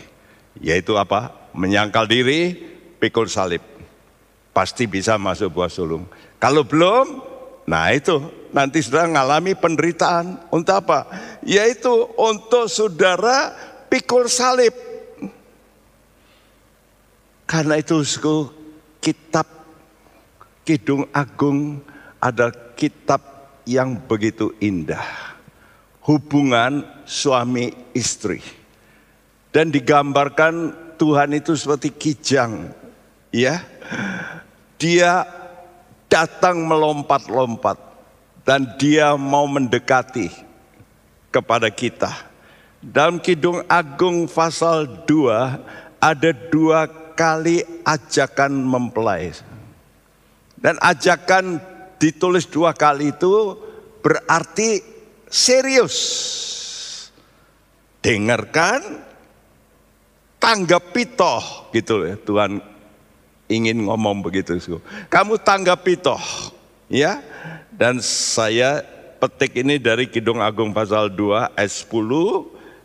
[0.61, 1.49] Yaitu apa?
[1.57, 2.53] Menyangkal diri,
[3.01, 3.65] pikul salib.
[4.53, 6.05] Pasti bisa masuk buah sulung.
[6.37, 7.19] Kalau belum,
[7.65, 8.21] nah itu
[8.53, 10.53] nanti sudah mengalami penderitaan.
[10.53, 11.09] Untuk apa?
[11.41, 13.51] Yaitu untuk saudara
[13.89, 14.94] pikul salib.
[17.45, 18.01] Karena itu
[19.01, 19.45] kitab
[20.65, 21.77] Kidung Agung
[22.17, 23.21] ada kitab
[23.69, 25.05] yang begitu indah.
[26.05, 28.41] Hubungan suami istri
[29.53, 32.69] dan digambarkan Tuhan itu seperti kijang
[33.33, 33.61] ya
[34.77, 35.25] dia
[36.09, 37.77] datang melompat-lompat
[38.45, 40.29] dan dia mau mendekati
[41.33, 42.13] kepada kita.
[42.85, 49.31] Dalam Kidung Agung pasal 2 ada dua kali ajakan mempelai.
[50.59, 51.63] Dan ajakan
[51.97, 53.55] ditulis dua kali itu
[54.03, 54.83] berarti
[55.31, 55.95] serius.
[58.05, 59.01] Dengarkan,
[60.37, 62.61] tanggapi toh gitu ya Tuhan
[63.49, 64.61] ingin ngomong begitu.
[65.09, 66.21] Kamu tanggapi toh
[66.85, 67.23] ya.
[67.75, 68.85] Dan saya
[69.19, 71.91] petik ini dari Kidung Agung pasal 2 ayat 10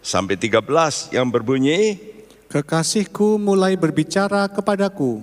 [0.03, 2.10] sampai 13 yang berbunyi
[2.51, 5.23] Kekasihku mulai berbicara kepadaku,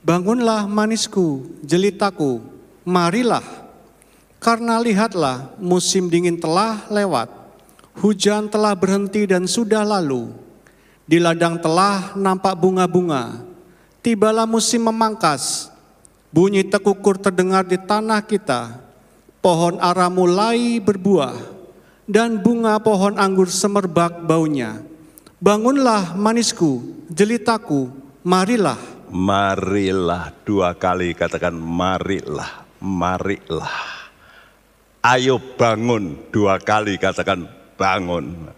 [0.00, 2.40] bangunlah manisku, jelitaku,
[2.80, 3.44] marilah.
[4.40, 7.28] Karena lihatlah musim dingin telah lewat,
[8.00, 10.32] hujan telah berhenti dan sudah lalu.
[11.04, 13.44] Di ladang telah nampak bunga-bunga,
[14.00, 15.68] tibalah musim memangkas,
[16.32, 18.80] bunyi tekukur terdengar di tanah kita,
[19.44, 21.36] pohon ara mulai berbuah,
[22.08, 24.88] dan bunga pohon anggur semerbak baunya
[25.42, 27.90] Bangunlah manisku, jelitaku,
[28.22, 28.78] marilah.
[29.10, 34.06] Marilah dua kali katakan marilah, marilah.
[35.02, 38.54] Ayo bangun dua kali katakan bangun.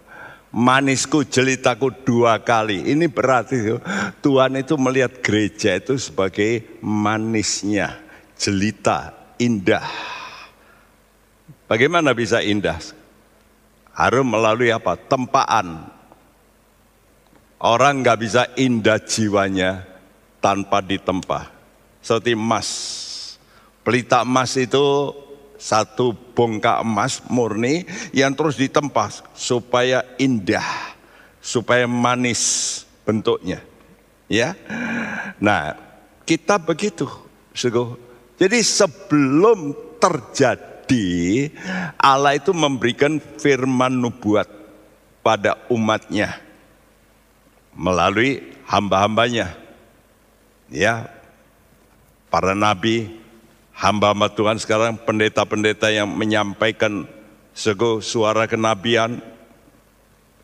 [0.53, 2.85] Manisku jelitaku dua kali.
[2.85, 3.81] Ini berarti
[4.21, 7.97] Tuhan itu melihat gereja itu sebagai manisnya,
[8.37, 9.09] jelita,
[9.41, 9.89] indah.
[11.65, 12.77] Bagaimana bisa indah?
[13.89, 14.93] Harus melalui apa?
[14.93, 15.94] Tempaan,
[17.65, 19.81] Orang nggak bisa indah jiwanya
[20.37, 21.49] tanpa ditempa.
[21.97, 22.69] Seperti emas.
[23.81, 25.09] Pelita emas itu
[25.57, 30.93] satu bongkak emas murni yang terus ditempa supaya indah,
[31.41, 33.65] supaya manis bentuknya.
[34.29, 34.53] Ya.
[35.41, 35.73] Nah,
[36.21, 37.09] kita begitu.
[38.37, 41.49] Jadi sebelum terjadi
[41.97, 44.45] Allah itu memberikan firman nubuat
[45.25, 46.45] pada umatnya
[47.75, 49.53] melalui hamba-hambanya.
[50.71, 51.11] Ya,
[52.33, 53.21] para nabi,
[53.75, 57.05] hamba-hamba Tuhan sekarang pendeta-pendeta yang menyampaikan
[57.53, 59.21] sego suara kenabian.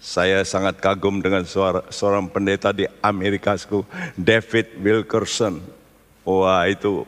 [0.01, 3.53] Saya sangat kagum dengan suara seorang pendeta di Amerika,
[4.17, 5.61] David Wilkerson.
[6.25, 7.05] Wah itu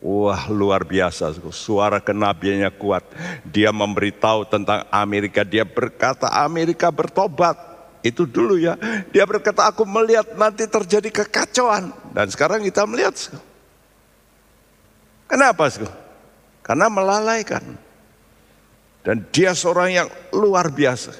[0.00, 3.04] Wah luar biasa, suara kenabiannya kuat.
[3.44, 7.69] Dia memberitahu tentang Amerika, dia berkata Amerika bertobat.
[8.00, 8.80] Itu dulu ya.
[9.12, 11.92] Dia berkata, aku melihat nanti terjadi kekacauan.
[12.16, 13.16] Dan sekarang kita melihat.
[15.28, 15.68] Kenapa?
[16.64, 17.62] Karena melalaikan.
[19.00, 21.16] Dan dia seorang yang luar biasa.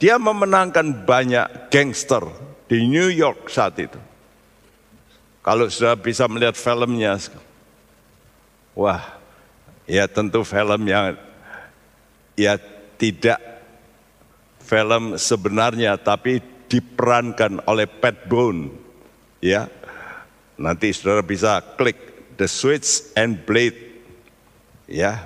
[0.00, 2.24] Dia memenangkan banyak gangster
[2.68, 4.00] di New York saat itu.
[5.42, 7.18] Kalau sudah bisa melihat filmnya,
[8.78, 9.02] wah,
[9.90, 11.18] ya tentu film yang
[12.38, 12.56] ya
[12.96, 13.51] tidak
[14.72, 16.40] film sebenarnya tapi
[16.72, 18.72] diperankan oleh Pat Bone.
[19.44, 19.68] Ya.
[20.56, 22.00] Nanti Saudara bisa klik
[22.40, 23.76] The Switch and Blade.
[24.88, 25.20] Ya.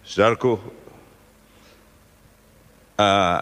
[0.00, 0.56] Saudaraku
[2.96, 3.40] uh,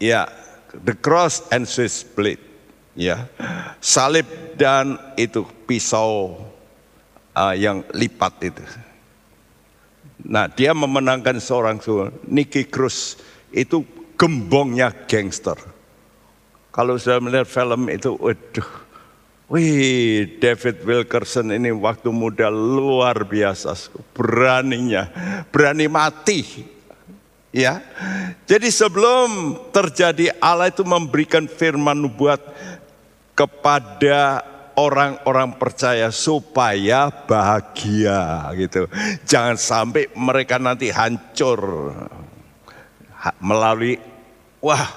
[0.00, 0.32] ya
[0.72, 2.40] The Cross and Switch Blade.
[2.96, 3.28] Ya.
[3.84, 6.40] Salib dan itu pisau
[7.36, 8.64] uh, yang lipat itu.
[10.22, 11.82] Nah, dia memenangkan seorang
[12.30, 13.18] Nicky Cruz
[13.52, 13.84] itu
[14.16, 15.56] gembongnya gangster.
[16.72, 18.70] Kalau saya melihat film itu, waduh,
[19.52, 23.76] wih David Wilkerson ini waktu muda luar biasa,
[24.16, 25.12] beraninya,
[25.52, 26.64] berani mati.
[27.52, 27.84] Ya,
[28.48, 32.40] jadi sebelum terjadi Allah itu memberikan firman nubuat
[33.36, 34.40] kepada
[34.72, 38.88] orang-orang percaya supaya bahagia gitu.
[39.28, 41.92] Jangan sampai mereka nanti hancur
[43.38, 43.98] melalui
[44.58, 44.90] wah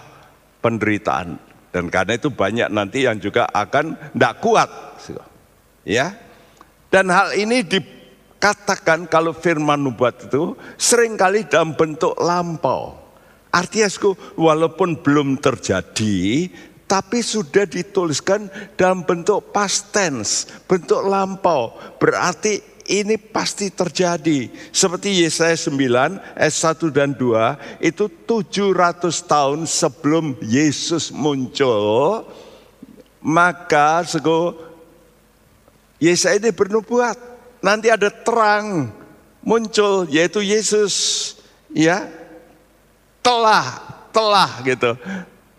[0.61, 1.37] penderitaan.
[1.69, 4.69] Dan karena itu banyak nanti yang juga akan tidak kuat.
[5.83, 6.15] Ya.
[6.87, 12.95] Dan hal ini dikatakan kalau firman nubuat itu sering kali dalam bentuk lampau.
[13.51, 13.87] Artinya
[14.39, 16.47] walaupun belum terjadi
[16.85, 18.47] tapi sudah dituliskan
[18.77, 21.73] dalam bentuk past tense, bentuk lampau.
[21.97, 24.49] Berarti ini pasti terjadi.
[24.69, 32.25] Seperti Yesaya 9 ayat 1 dan 2 itu 700 tahun sebelum Yesus muncul
[33.25, 34.53] maka sego
[35.97, 37.17] Yesaya ini bernubuat
[37.65, 38.93] nanti ada terang
[39.41, 41.33] muncul yaitu Yesus
[41.73, 42.05] ya
[43.25, 43.81] telah
[44.13, 44.93] telah gitu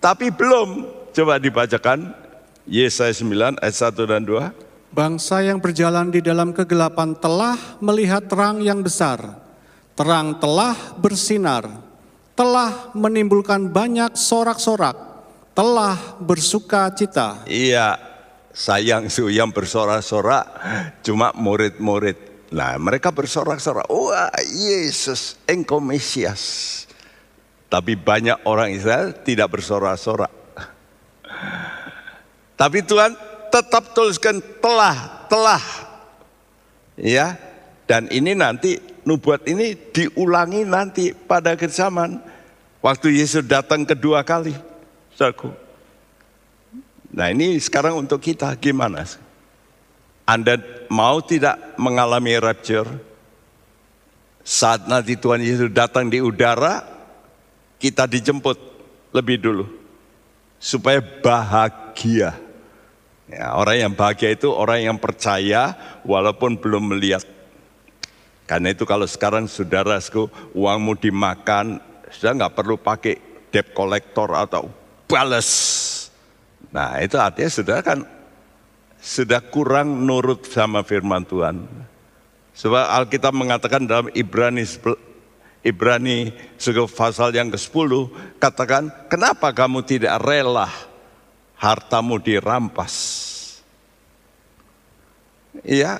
[0.06, 0.86] Tapi belum.
[1.10, 2.14] Coba dibacakan
[2.68, 4.65] Yesaya 9 ayat 1 dan 2.
[4.96, 9.20] Bangsa yang berjalan di dalam kegelapan telah melihat terang yang besar.
[9.92, 11.68] Terang telah bersinar,
[12.32, 14.96] telah menimbulkan banyak sorak-sorak,
[15.52, 17.44] telah bersuka cita.
[17.44, 18.00] Iya,
[18.56, 20.48] sayang su yang bersorak-sorak
[21.04, 22.48] cuma murid-murid.
[22.56, 26.88] Nah, mereka bersorak-sorak, wah Yesus, engkau Mesias.
[27.68, 30.32] Tapi banyak orang Israel tidak bersorak-sorak.
[32.56, 33.25] Tapi Tuhan
[33.56, 35.64] tetap tuliskan telah, telah.
[37.00, 37.40] Ya,
[37.88, 38.76] dan ini nanti
[39.08, 42.20] nubuat ini diulangi nanti pada akhir zaman.
[42.84, 44.52] Waktu Yesus datang kedua kali.
[45.16, 45.50] Saudaraku.
[47.16, 49.08] Nah ini sekarang untuk kita gimana?
[50.28, 50.60] Anda
[50.92, 52.86] mau tidak mengalami rapture?
[54.46, 56.84] Saat nanti Tuhan Yesus datang di udara,
[57.80, 58.60] kita dijemput
[59.10, 59.66] lebih dulu.
[60.60, 62.45] Supaya bahagia.
[63.26, 65.74] Ya, orang yang bahagia itu orang yang percaya
[66.06, 67.26] walaupun belum melihat.
[68.46, 71.82] Karena itu kalau sekarang saudaraku uangmu dimakan,
[72.14, 73.18] sudah nggak perlu pakai
[73.50, 74.70] debt collector atau
[75.10, 75.50] balas.
[76.70, 77.98] Nah itu artinya sudah kan
[79.02, 81.66] sudah kurang nurut sama firman Tuhan.
[82.54, 84.62] Sebab Alkitab mengatakan dalam Ibrani
[85.66, 86.30] Ibrani
[86.94, 87.90] pasal yang ke-10
[88.38, 90.70] katakan kenapa kamu tidak rela
[91.56, 92.94] hartamu dirampas.
[95.64, 95.98] Iya,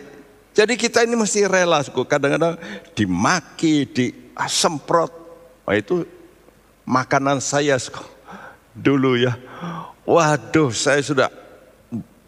[0.57, 2.57] jadi kita ini mesti rela, kadang-kadang
[2.97, 5.13] dimaki, disemprot.
[5.69, 6.09] Wah itu
[6.89, 7.77] makanan saya
[8.73, 9.37] dulu ya.
[10.07, 11.29] Waduh, saya sudah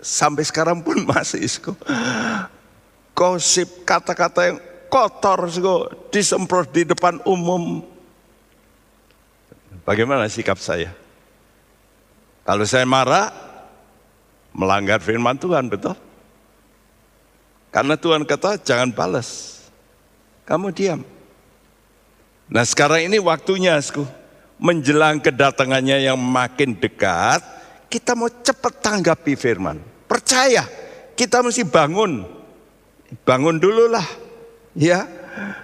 [0.02, 1.72] sampai sekarang pun masih sko.
[3.16, 4.58] Gosip kata-kata yang
[4.92, 5.74] kotor sko,
[6.12, 7.80] disemprot di depan umum.
[9.88, 10.92] Bagaimana sikap saya?
[12.48, 13.28] Kalau saya marah,
[14.56, 15.92] melanggar firman Tuhan, betul?
[17.68, 19.60] Karena Tuhan kata jangan balas.
[20.48, 21.04] Kamu diam.
[22.48, 24.08] Nah sekarang ini waktunya, asku.
[24.56, 27.44] Menjelang kedatangannya yang makin dekat,
[27.92, 29.76] kita mau cepat tanggapi firman.
[30.08, 30.64] Percaya,
[31.20, 32.24] kita mesti bangun.
[33.28, 34.08] Bangun dulu lah.
[34.72, 35.04] Ya,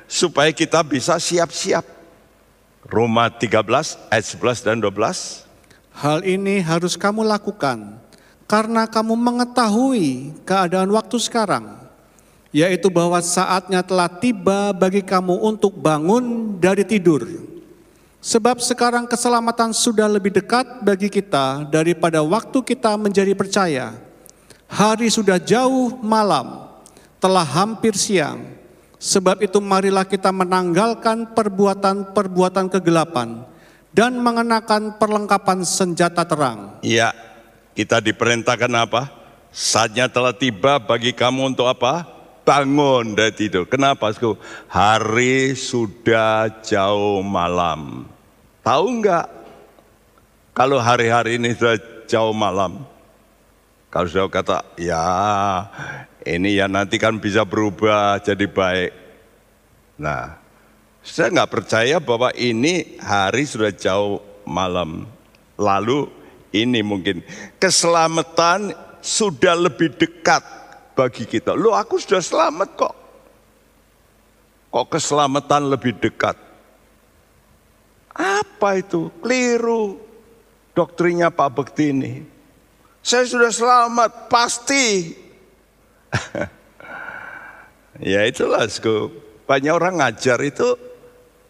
[0.04, 1.88] supaya kita bisa siap-siap.
[2.84, 5.43] Roma 13 ayat 11 dan 12.
[5.94, 8.02] Hal ini harus kamu lakukan
[8.50, 11.70] karena kamu mengetahui keadaan waktu sekarang,
[12.50, 17.22] yaitu bahwa saatnya telah tiba bagi kamu untuk bangun dari tidur.
[18.18, 23.94] Sebab sekarang keselamatan sudah lebih dekat bagi kita daripada waktu kita menjadi percaya.
[24.66, 26.74] Hari sudah jauh malam,
[27.22, 28.42] telah hampir siang.
[28.98, 33.44] Sebab itu marilah kita menanggalkan perbuatan-perbuatan kegelapan
[33.94, 36.82] dan mengenakan perlengkapan senjata terang.
[36.82, 37.14] Iya,
[37.78, 39.02] kita diperintahkan apa?
[39.54, 42.02] Saatnya telah tiba bagi kamu untuk apa?
[42.42, 43.64] Bangun dari tidur.
[43.70, 44.10] Kenapa?
[44.68, 48.10] Hari sudah jauh malam.
[48.66, 49.30] Tahu enggak?
[50.52, 51.78] Kalau hari-hari ini sudah
[52.10, 52.82] jauh malam.
[53.94, 55.06] Kalau sudah kata, ya
[56.26, 58.92] ini ya nanti kan bisa berubah jadi baik.
[60.02, 60.43] Nah,
[61.04, 65.04] saya nggak percaya bahwa ini hari sudah jauh malam.
[65.60, 66.08] Lalu
[66.56, 67.20] ini mungkin
[67.60, 68.72] keselamatan
[69.04, 70.40] sudah lebih dekat
[70.96, 71.52] bagi kita.
[71.52, 72.94] Lo aku sudah selamat kok.
[74.72, 76.40] Kok keselamatan lebih dekat?
[78.16, 79.12] Apa itu?
[79.20, 80.00] Keliru
[80.72, 82.12] doktrinnya Pak Bekti ini.
[83.04, 85.12] Saya sudah selamat, pasti.
[88.14, 88.64] ya itulah,
[89.44, 90.93] banyak orang ngajar itu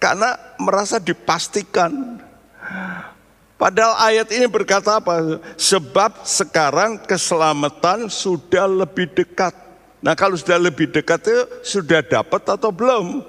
[0.04, 2.20] karena merasa dipastikan.
[3.56, 5.40] Padahal ayat ini berkata apa?
[5.56, 9.56] Sebab sekarang keselamatan sudah lebih dekat.
[10.04, 13.24] Nah kalau sudah lebih dekat itu sudah dapat atau belum?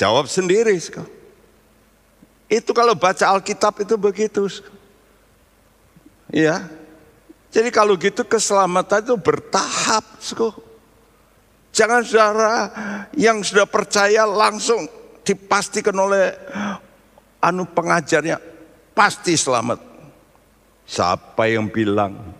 [0.00, 0.72] Jawab sendiri.
[2.48, 4.48] Itu kalau baca Alkitab itu begitu.
[6.32, 6.64] Ya.
[7.52, 10.08] Jadi kalau gitu keselamatan itu bertahap.
[11.72, 12.54] Jangan saudara
[13.16, 14.84] yang sudah percaya langsung
[15.24, 16.36] dipastikan oleh
[17.40, 18.36] anu pengajarnya
[18.92, 19.80] pasti selamat.
[20.84, 22.36] Siapa yang bilang?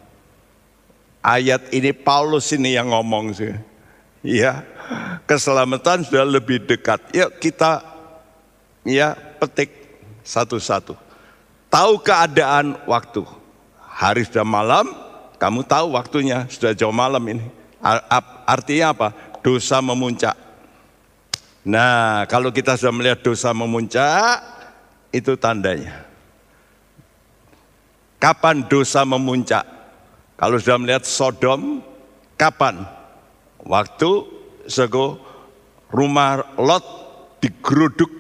[1.25, 3.57] Ayat ini Paulus ini yang ngomong sih.
[4.21, 4.69] Ya,
[5.25, 7.01] keselamatan sudah lebih dekat.
[7.17, 7.81] Yuk kita
[8.85, 9.73] ya petik
[10.21, 10.93] satu-satu.
[11.73, 13.25] Tahu keadaan waktu.
[13.81, 14.93] Hari sudah malam,
[15.41, 17.62] kamu tahu waktunya sudah jauh malam ini
[18.47, 19.09] Artinya apa?
[19.43, 20.39] Dosa memuncak.
[21.67, 24.39] Nah, kalau kita sudah melihat dosa memuncak,
[25.11, 26.07] itu tandanya.
[28.23, 29.67] Kapan dosa memuncak?
[30.39, 31.83] Kalau sudah melihat Sodom,
[32.39, 32.87] kapan?
[33.63, 34.11] Waktu
[34.67, 35.23] sego
[35.91, 36.87] rumah Lot
[37.43, 38.11] digeruduk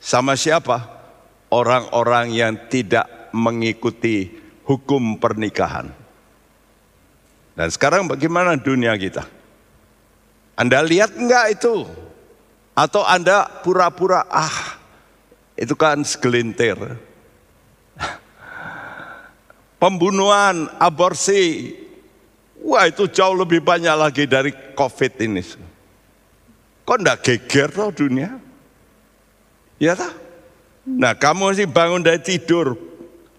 [0.00, 1.00] sama siapa?
[1.52, 4.28] Orang-orang yang tidak mengikuti
[4.64, 5.99] hukum pernikahan.
[7.54, 9.26] Dan sekarang bagaimana dunia kita?
[10.54, 11.88] Anda lihat enggak itu?
[12.76, 14.78] Atau Anda pura-pura, ah
[15.56, 16.76] itu kan segelintir.
[19.82, 21.74] Pembunuhan, aborsi,
[22.60, 25.42] wah itu jauh lebih banyak lagi dari COVID ini.
[26.84, 28.36] Kok enggak geger toh dunia?
[29.80, 30.12] Ya tak?
[30.84, 32.76] Nah kamu sih bangun dari tidur.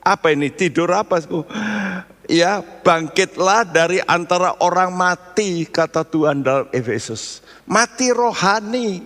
[0.01, 0.49] Apa ini?
[0.49, 1.21] Tidur apa?
[2.31, 7.43] Ya bangkitlah dari antara orang mati kata Tuhan dalam Efesus.
[7.67, 9.03] Mati rohani.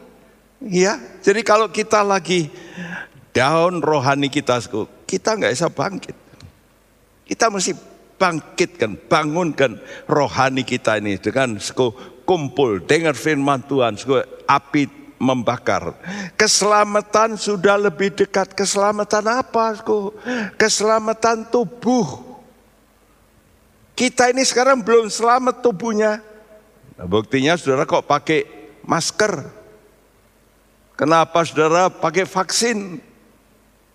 [0.62, 2.54] Ya, jadi kalau kita lagi
[3.34, 4.62] down rohani kita,
[5.10, 6.18] kita nggak bisa bangkit.
[7.26, 7.74] Kita mesti
[8.22, 11.58] bangkitkan, bangunkan rohani kita ini dengan
[12.30, 13.98] kumpul dengar firman Tuhan,
[14.46, 14.84] api
[15.18, 15.98] membakar.
[16.38, 18.54] Keselamatan sudah lebih dekat.
[18.54, 19.82] Keselamatan apa?
[20.62, 22.35] Keselamatan tubuh.
[23.96, 26.20] Kita ini sekarang belum selamat tubuhnya.
[27.00, 28.44] Nah, buktinya saudara kok pakai
[28.84, 29.48] masker.
[31.00, 33.00] Kenapa saudara pakai vaksin?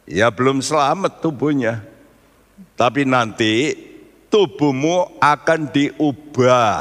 [0.09, 1.85] Ya belum selamat tubuhnya.
[2.77, 3.77] Tapi nanti
[4.33, 6.77] tubuhmu akan diubah.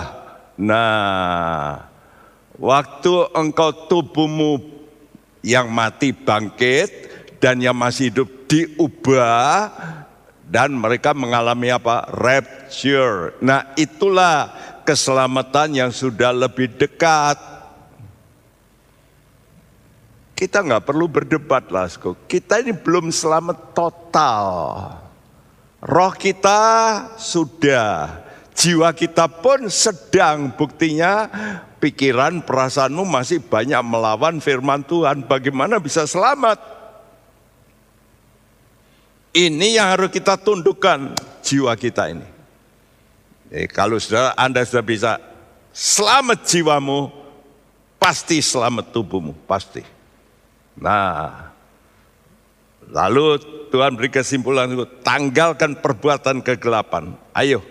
[0.60, 1.90] Nah,
[2.60, 4.60] Waktu engkau tubuhmu
[5.40, 6.92] yang mati bangkit
[7.40, 9.72] dan yang masih hidup diubah
[10.50, 12.10] dan mereka mengalami apa?
[12.10, 13.38] Rapture.
[13.39, 14.50] Nah itulah
[14.82, 17.38] keselamatan yang sudah lebih dekat.
[20.34, 21.86] Kita nggak perlu berdebat lah,
[22.26, 24.47] kita ini belum selamat total.
[25.84, 26.60] Roh kita
[27.20, 28.24] sudah,
[28.56, 31.28] jiwa kita pun sedang buktinya
[31.84, 35.28] pikiran, perasaanmu masih banyak melawan firman Tuhan.
[35.28, 36.79] Bagaimana bisa selamat?
[39.30, 41.14] Ini yang harus kita tundukkan
[41.46, 42.28] jiwa kita ini.
[43.50, 45.12] Eh, kalau saudara Anda sudah bisa
[45.74, 47.10] selamat jiwamu,
[48.02, 49.86] pasti selamat tubuhmu, pasti.
[50.78, 51.50] Nah,
[52.90, 53.38] lalu
[53.70, 57.14] Tuhan beri kesimpulan itu, tanggalkan perbuatan kegelapan.
[57.38, 57.62] Ayo,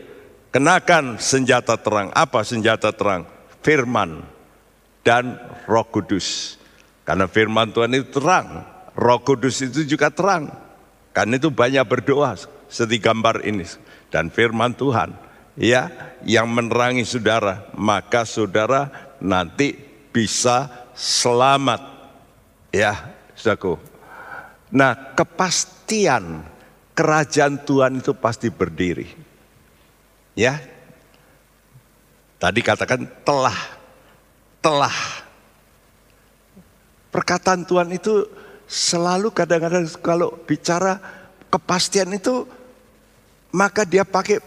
[0.55, 2.15] kenakan senjata terang.
[2.15, 3.39] Apa senjata terang?
[3.63, 4.23] firman
[5.05, 5.37] dan
[5.69, 6.57] roh kudus.
[7.05, 8.65] Karena firman Tuhan itu terang,
[8.97, 10.49] roh kudus itu juga terang.
[11.19, 12.39] Karena itu banyak berdoa
[12.71, 13.67] seperti gambar ini.
[14.07, 15.19] Dan firman Tuhan
[15.59, 15.91] ya
[16.23, 18.87] yang menerangi saudara, maka saudara
[19.19, 19.75] nanti
[20.15, 21.83] bisa selamat.
[22.71, 22.95] Ya,
[23.35, 23.83] saudaraku.
[24.71, 26.47] Nah, kepastian
[26.95, 29.11] kerajaan Tuhan itu pasti berdiri.
[30.39, 30.63] Ya,
[32.39, 33.59] Tadi katakan telah,
[34.63, 34.95] telah.
[37.11, 38.31] Perkataan Tuhan itu
[38.69, 41.01] selalu kadang-kadang kalau bicara
[41.49, 42.45] kepastian itu
[43.49, 44.39] maka dia pakai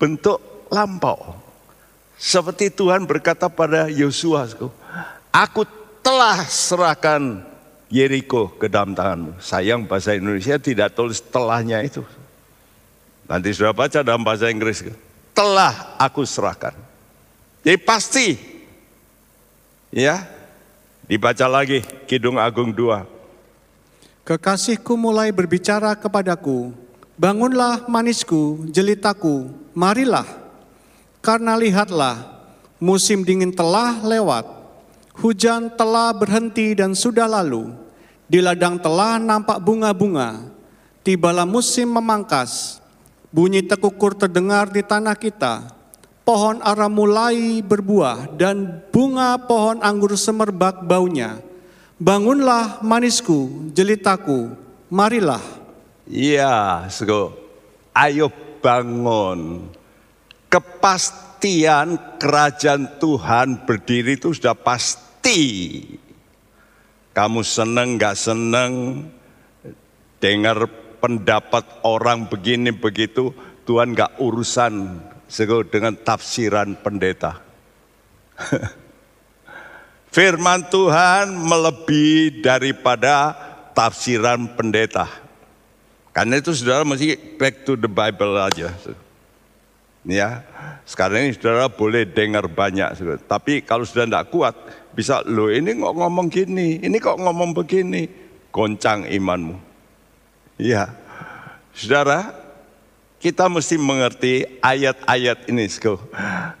[0.00, 0.40] bentuk
[0.72, 1.36] lampau.
[2.16, 4.48] Seperti Tuhan berkata pada Yosua,
[5.34, 5.62] aku
[6.00, 7.44] telah serahkan
[7.92, 9.36] Yeriko ke dalam tanganmu.
[9.36, 12.00] Sayang bahasa Indonesia tidak tulis telahnya itu.
[13.28, 14.80] Nanti sudah baca dalam bahasa Inggris
[15.36, 16.72] telah aku serahkan.
[17.62, 18.28] Jadi pasti.
[19.92, 20.24] Ya.
[21.06, 23.02] Dibaca lagi Kidung Agung 2.
[24.22, 26.70] Kekasihku mulai berbicara kepadaku,
[27.18, 30.26] bangunlah manisku, jelitaku, marilah.
[31.18, 32.22] Karena lihatlah,
[32.78, 34.46] musim dingin telah lewat,
[35.18, 37.74] hujan telah berhenti dan sudah lalu,
[38.30, 40.38] di ladang telah nampak bunga-bunga,
[41.02, 42.82] tibalah musim memangkas,
[43.32, 45.64] Bunyi tekukur terdengar di tanah kita.
[46.22, 51.42] Pohon ara mulai berbuah dan bunga pohon anggur semerbak baunya.
[51.98, 54.54] Bangunlah manisku, jelitaku,
[54.86, 55.42] marilah.
[56.06, 57.34] Iya, sego.
[57.90, 58.30] Ayo
[58.62, 59.66] bangun.
[60.46, 65.42] Kepastian kerajaan Tuhan berdiri itu sudah pasti.
[67.12, 69.04] Kamu seneng gak seneng
[70.22, 70.70] dengar
[71.02, 73.34] pendapat orang begini begitu,
[73.66, 75.02] Tuhan gak urusan
[75.72, 77.40] dengan tafsiran pendeta.
[80.12, 83.32] Firman Tuhan melebihi daripada
[83.72, 85.08] tafsiran pendeta.
[86.12, 88.68] Karena itu saudara mesti back to the Bible aja.
[90.04, 90.44] Ya,
[90.84, 93.22] sekarang ini saudara boleh dengar banyak, saudara.
[93.24, 94.52] tapi kalau sudah tidak kuat,
[94.92, 98.20] bisa lo ini kok ngomong gini, ini kok ngomong begini.
[98.52, 99.56] goncang imanmu.
[100.60, 100.92] Ya,
[101.72, 102.41] saudara,
[103.22, 105.70] kita mesti mengerti ayat-ayat ini.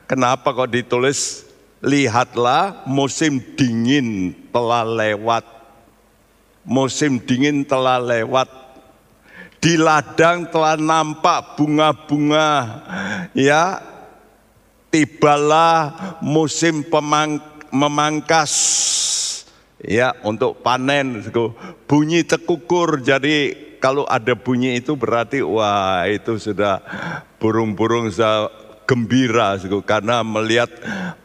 [0.06, 1.42] Kenapa kok ditulis
[1.82, 5.42] lihatlah musim dingin telah lewat.
[6.62, 8.46] Musim dingin telah lewat.
[9.58, 12.50] Di ladang telah nampak bunga-bunga.
[13.34, 13.82] Ya,
[14.94, 17.42] tibalah musim pemang,
[17.74, 18.54] memangkas
[19.82, 21.20] ya untuk panen
[21.90, 23.02] bunyi tekukur.
[23.02, 26.80] Jadi kalau ada bunyi itu berarti wah itu sudah
[27.42, 28.08] burung-burung
[28.86, 30.70] gembira karena melihat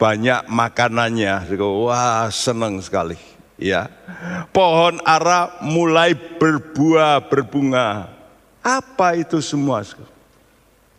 [0.01, 1.45] banyak makanannya
[1.86, 3.18] wah senang sekali.
[3.58, 3.89] Ya.
[4.53, 8.14] Pohon ara mulai berbuah berbunga.
[8.62, 9.82] Apa itu semua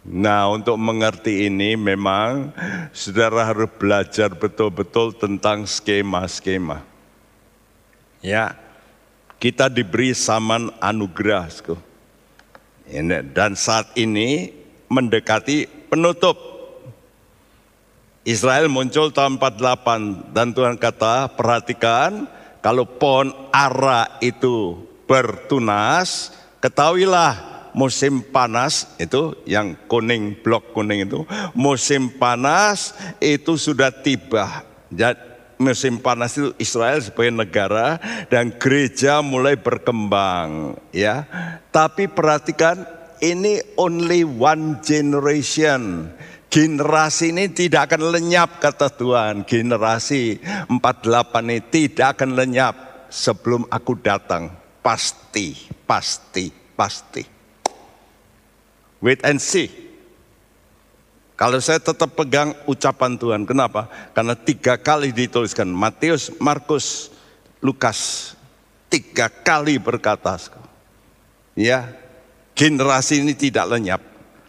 [0.09, 2.49] Nah, untuk mengerti ini memang
[2.97, 6.81] saudara harus belajar betul-betul tentang skema-skema.
[8.19, 8.59] Ya,
[9.39, 11.47] kita diberi saman anugerah.
[13.35, 14.51] Dan saat ini
[14.91, 16.37] mendekati penutup.
[18.29, 22.29] Israel muncul tahun 48 dan Tuhan kata perhatikan
[22.61, 31.25] kalau pohon ara itu bertunas ketahuilah musim panas itu yang kuning blok kuning itu
[31.57, 34.61] musim panas itu sudah tiba
[35.59, 37.99] musim panas itu Israel sebagai negara
[38.31, 41.27] dan gereja mulai berkembang ya.
[41.75, 42.87] Tapi perhatikan
[43.21, 46.15] ini only one generation.
[46.49, 49.45] Generasi ini tidak akan lenyap kata Tuhan.
[49.45, 50.41] Generasi
[50.73, 52.75] 48 ini tidak akan lenyap
[53.13, 54.49] sebelum aku datang.
[54.81, 55.53] Pasti,
[55.85, 57.21] pasti, pasti.
[59.05, 59.88] Wait and see.
[61.39, 63.87] Kalau saya tetap pegang ucapan Tuhan, kenapa?
[64.11, 67.15] Karena tiga kali dituliskan Matius, Markus,
[67.63, 68.35] Lukas,
[68.91, 70.35] tiga kali berkata,
[71.55, 71.95] ya
[72.59, 74.03] generasi ini tidak lenyap.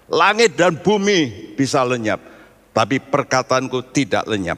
[0.09, 2.17] Langit dan bumi bisa lenyap,
[2.73, 4.57] tapi perkataanku tidak lenyap.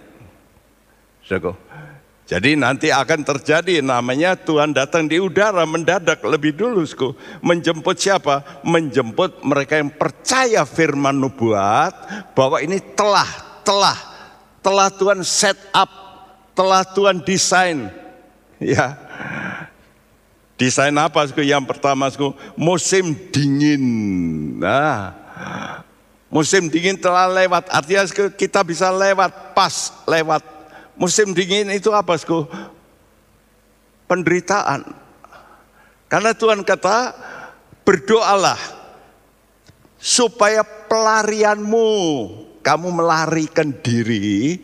[2.32, 6.80] Jadi nanti akan terjadi namanya Tuhan datang di udara mendadak lebih dulu.
[6.88, 7.12] Sku.
[7.44, 8.64] Menjemput siapa?
[8.64, 11.92] Menjemput mereka yang percaya firman nubuat
[12.32, 13.28] bahwa ini telah,
[13.68, 14.00] telah,
[14.64, 15.92] telah Tuhan set up,
[16.56, 17.92] telah Tuhan desain.
[18.62, 18.96] Ya,
[20.56, 21.28] Desain apa?
[21.28, 21.44] Sku?
[21.44, 23.84] Yang pertama, sku, musim dingin.
[24.56, 25.20] Nah,
[26.32, 27.68] musim dingin telah lewat.
[27.68, 30.51] Artinya kita bisa lewat, pas lewat
[31.02, 32.45] Musim dingin itu apa, Sku?
[34.06, 34.86] Penderitaan.
[36.06, 37.18] Karena Tuhan kata,
[37.82, 38.60] berdoalah
[39.97, 41.89] supaya pelarianmu
[42.62, 44.62] kamu melarikan diri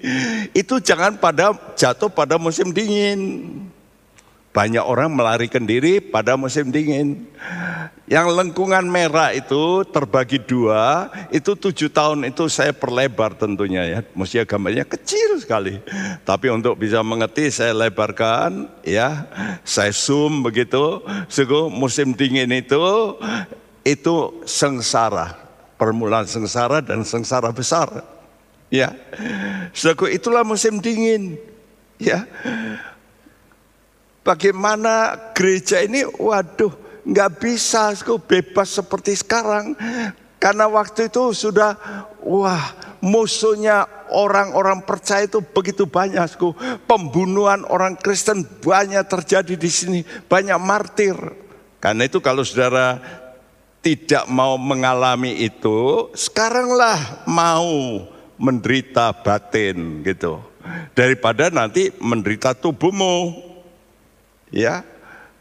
[0.54, 3.20] itu jangan pada jatuh pada musim dingin.
[4.58, 7.30] Banyak orang melarikan diri pada musim dingin.
[8.10, 14.00] Yang lengkungan merah itu terbagi dua, itu tujuh tahun itu saya perlebar tentunya ya.
[14.18, 15.78] Mesti gambarnya kecil sekali.
[16.26, 19.30] Tapi untuk bisa mengerti saya lebarkan ya,
[19.62, 21.06] saya zoom begitu.
[21.30, 22.82] Suku musim dingin itu,
[23.86, 25.38] itu sengsara.
[25.78, 28.02] Permulaan sengsara dan sengsara besar.
[28.74, 28.98] Ya,
[29.70, 31.38] suku itulah musim dingin.
[32.02, 32.26] Ya,
[34.28, 36.76] bagaimana gereja ini, waduh,
[37.08, 37.96] nggak bisa
[38.28, 39.72] bebas seperti sekarang.
[40.38, 41.80] Karena waktu itu sudah
[42.22, 46.30] wah musuhnya orang-orang percaya itu begitu banyak
[46.86, 51.18] pembunuhan orang Kristen banyak terjadi di sini banyak martir.
[51.82, 53.02] Karena itu kalau saudara
[53.82, 58.06] tidak mau mengalami itu sekaranglah mau
[58.38, 60.38] menderita batin gitu.
[60.94, 63.47] Daripada nanti menderita tubuhmu
[64.52, 64.86] ya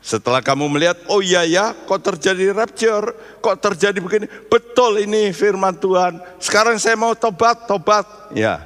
[0.06, 3.10] setelah kamu melihat, oh iya ya, kok terjadi rapture,
[3.42, 4.30] kok terjadi begini.
[4.46, 6.22] Betul ini firman Tuhan.
[6.38, 8.06] Sekarang saya mau tobat, tobat.
[8.30, 8.62] Ya,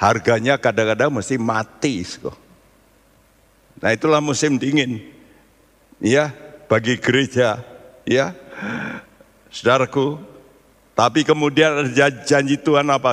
[0.00, 2.00] harganya kadang-kadang mesti mati.
[3.76, 5.04] Nah itulah musim dingin.
[6.00, 6.32] Ya,
[6.64, 7.60] bagi gereja.
[8.08, 8.32] Ya,
[9.52, 10.16] saudaraku.
[10.96, 13.12] Tapi kemudian ada janji Tuhan apa?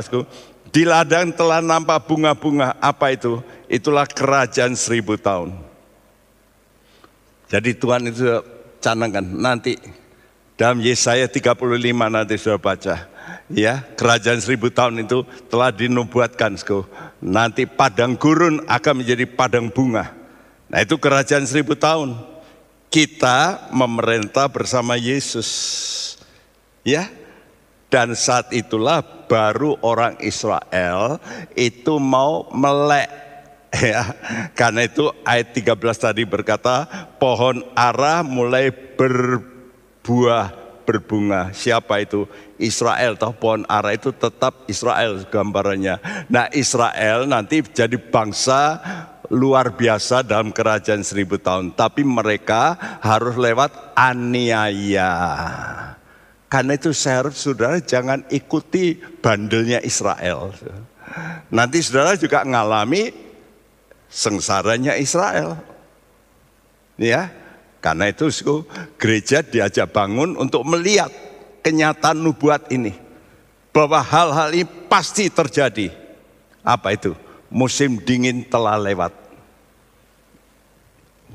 [0.71, 2.79] Di ladang telah nampak bunga-bunga.
[2.79, 3.43] Apa itu?
[3.67, 5.64] Itulah kerajaan seribu tahun.
[7.49, 8.41] Jadi Tuhan itu
[8.81, 9.77] canangkan nanti
[10.55, 11.51] dalam Yesaya 35
[12.07, 12.95] nanti sudah baca.
[13.45, 15.21] Ya, kerajaan seribu tahun itu
[15.53, 16.57] telah dinubuatkan.
[17.21, 20.13] Nanti padang gurun akan menjadi padang bunga.
[20.69, 22.17] Nah itu kerajaan seribu tahun.
[22.89, 25.49] Kita memerintah bersama Yesus.
[26.85, 27.09] Ya,
[27.89, 31.17] dan saat itulah baru orang Israel
[31.57, 33.24] itu mau melek
[33.91, 34.15] Ya,
[34.55, 36.87] karena itu ayat 13 tadi berkata,
[37.19, 40.53] pohon ara mulai berbuah,
[40.87, 41.51] berbunga.
[41.51, 42.29] Siapa itu?
[42.55, 45.99] Israel, toh pohon ara itu tetap Israel gambarannya.
[46.31, 48.79] Nah Israel nanti jadi bangsa
[49.33, 51.75] luar biasa dalam kerajaan seribu tahun.
[51.75, 55.11] Tapi mereka harus lewat aniaya.
[56.47, 60.55] Karena itu saya harap saudara jangan ikuti bandelnya Israel.
[61.51, 63.25] Nanti saudara juga ngalami
[64.15, 65.59] sengsaranya Israel.
[66.95, 67.27] Ya,
[67.83, 68.31] karena itu
[68.95, 71.11] gereja diajak bangun untuk melihat
[71.59, 72.95] kenyataan nubuat ini.
[73.75, 75.91] Bahwa hal-hal ini pasti terjadi.
[76.63, 77.11] Apa itu?
[77.51, 79.11] Musim dingin telah lewat.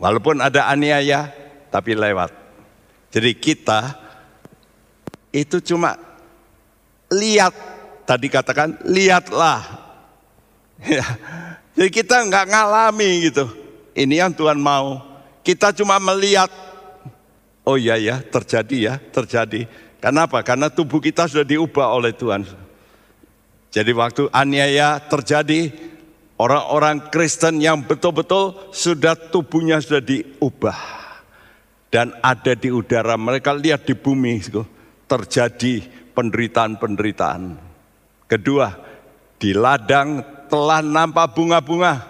[0.01, 1.29] Walaupun ada aniaya,
[1.69, 2.33] tapi lewat.
[3.13, 4.01] Jadi kita
[5.29, 6.01] itu cuma
[7.13, 7.53] lihat,
[8.09, 9.61] tadi katakan lihatlah.
[10.81, 11.05] Ya,
[11.79, 13.47] jadi kita nggak ngalami gitu.
[13.95, 15.03] Ini yang Tuhan mau.
[15.47, 16.51] Kita cuma melihat.
[17.63, 19.69] Oh iya ya, terjadi ya, terjadi.
[20.01, 20.41] Kenapa?
[20.41, 22.43] Karena tubuh kita sudah diubah oleh Tuhan.
[23.71, 25.71] Jadi waktu aniaya terjadi,
[26.41, 30.81] orang-orang Kristen yang betul-betul sudah tubuhnya sudah diubah.
[31.91, 34.41] Dan ada di udara, mereka lihat di bumi
[35.07, 35.75] terjadi
[36.15, 37.43] penderitaan-penderitaan.
[38.31, 38.69] Kedua,
[39.39, 42.03] di ladang telah nampak bunga-bunga,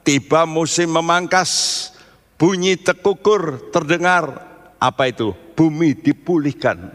[0.00, 1.92] tiba musim memangkas,
[2.40, 4.48] bunyi tekukur terdengar.
[4.80, 5.36] Apa itu?
[5.52, 6.90] Bumi dipulihkan.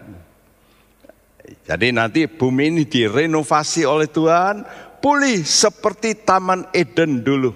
[1.64, 4.66] Jadi nanti bumi ini direnovasi oleh Tuhan,
[5.00, 7.56] pulih seperti Taman Eden dulu.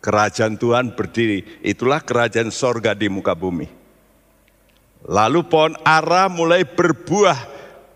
[0.00, 3.68] Kerajaan Tuhan berdiri, itulah kerajaan sorga di muka bumi.
[5.04, 7.40] Lalu pohon ara mulai berbuah,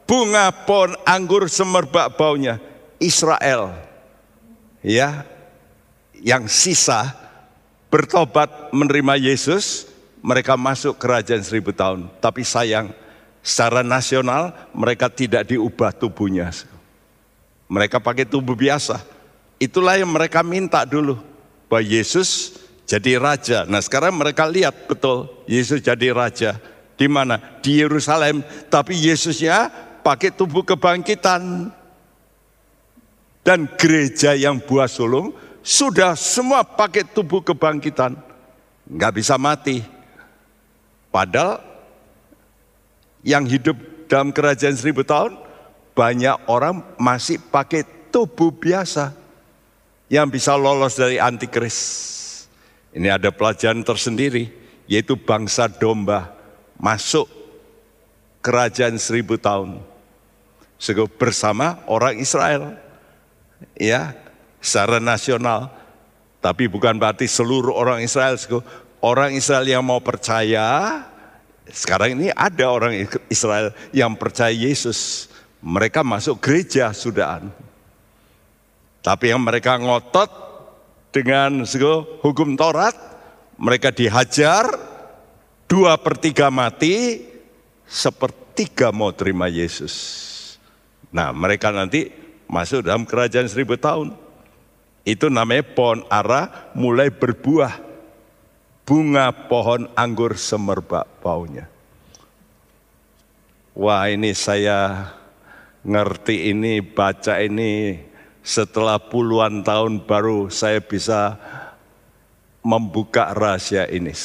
[0.04, 2.60] bunga pohon anggur semerbak baunya.
[3.00, 3.87] Israel
[4.82, 5.24] ya
[6.18, 7.14] yang sisa
[7.88, 9.88] bertobat menerima Yesus,
[10.20, 12.10] mereka masuk kerajaan seribu tahun.
[12.20, 12.92] Tapi sayang,
[13.40, 16.52] secara nasional mereka tidak diubah tubuhnya.
[17.68, 19.00] Mereka pakai tubuh biasa.
[19.60, 21.20] Itulah yang mereka minta dulu.
[21.68, 22.56] Bahwa Yesus
[22.88, 23.68] jadi raja.
[23.68, 26.56] Nah sekarang mereka lihat betul Yesus jadi raja.
[26.96, 27.60] Di mana?
[27.60, 28.40] Di Yerusalem.
[28.72, 29.68] Tapi Yesusnya
[30.00, 31.68] pakai tubuh kebangkitan
[33.42, 35.32] dan gereja yang buah sulung
[35.62, 38.16] sudah semua pakai tubuh kebangkitan.
[38.88, 39.84] Nggak bisa mati.
[41.12, 41.60] Padahal
[43.20, 43.76] yang hidup
[44.08, 45.36] dalam kerajaan seribu tahun,
[45.92, 49.12] banyak orang masih pakai tubuh biasa
[50.08, 51.76] yang bisa lolos dari antikris.
[52.96, 54.48] Ini ada pelajaran tersendiri,
[54.88, 56.32] yaitu bangsa domba
[56.80, 57.28] masuk
[58.40, 59.84] kerajaan seribu tahun.
[61.20, 62.87] Bersama orang Israel
[63.78, 64.14] ya
[64.62, 65.70] secara nasional.
[66.38, 68.38] Tapi bukan berarti seluruh orang Israel.
[68.98, 71.02] Orang Israel yang mau percaya,
[71.70, 75.30] sekarang ini ada orang Israel yang percaya Yesus.
[75.62, 77.42] Mereka masuk gereja sudah.
[79.02, 80.30] Tapi yang mereka ngotot
[81.14, 81.62] dengan
[82.22, 82.94] hukum Taurat,
[83.58, 84.66] mereka dihajar,
[85.66, 87.26] dua per tiga mati,
[87.86, 89.94] sepertiga mau terima Yesus.
[91.10, 92.10] Nah mereka nanti
[92.48, 94.16] masuk dalam kerajaan seribu tahun.
[95.04, 97.86] Itu namanya pohon ara mulai berbuah.
[98.88, 101.68] Bunga pohon anggur semerbak baunya.
[103.76, 105.12] Wah ini saya
[105.84, 108.00] ngerti ini, baca ini
[108.40, 111.36] setelah puluhan tahun baru saya bisa
[112.64, 114.16] membuka rahasia ini.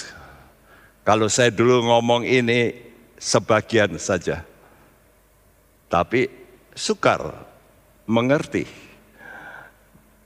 [1.04, 2.72] Kalau saya dulu ngomong ini
[3.20, 4.48] sebagian saja.
[5.92, 6.32] Tapi
[6.72, 7.53] sukar
[8.10, 8.66] mengerti.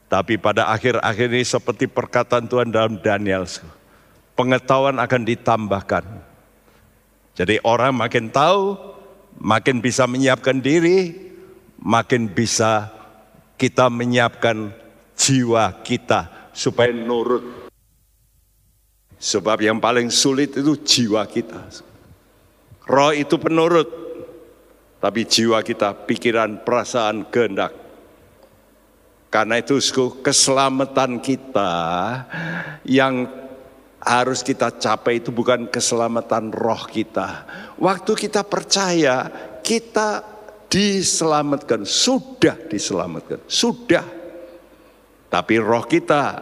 [0.08, 3.44] Tapi pada akhir-akhir ini seperti perkataan Tuhan dalam Daniel,
[4.40, 6.06] pengetahuan akan ditambahkan.
[7.36, 8.80] Jadi orang makin tahu,
[9.36, 11.12] makin bisa menyiapkan diri,
[11.84, 12.88] makin bisa
[13.60, 14.72] kita menyiapkan
[15.20, 17.68] jiwa kita supaya nurut.
[19.18, 21.68] Sebab yang paling sulit itu jiwa kita.
[22.88, 24.07] Roh itu penurut,
[24.98, 27.74] tapi jiwa kita, pikiran, perasaan, kehendak.
[29.28, 29.78] Karena itu
[30.24, 31.74] keselamatan kita
[32.88, 33.28] yang
[34.02, 37.46] harus kita capai itu bukan keselamatan roh kita.
[37.76, 39.28] Waktu kita percaya,
[39.60, 40.24] kita
[40.72, 44.06] diselamatkan, sudah diselamatkan, sudah.
[45.28, 46.40] Tapi roh kita,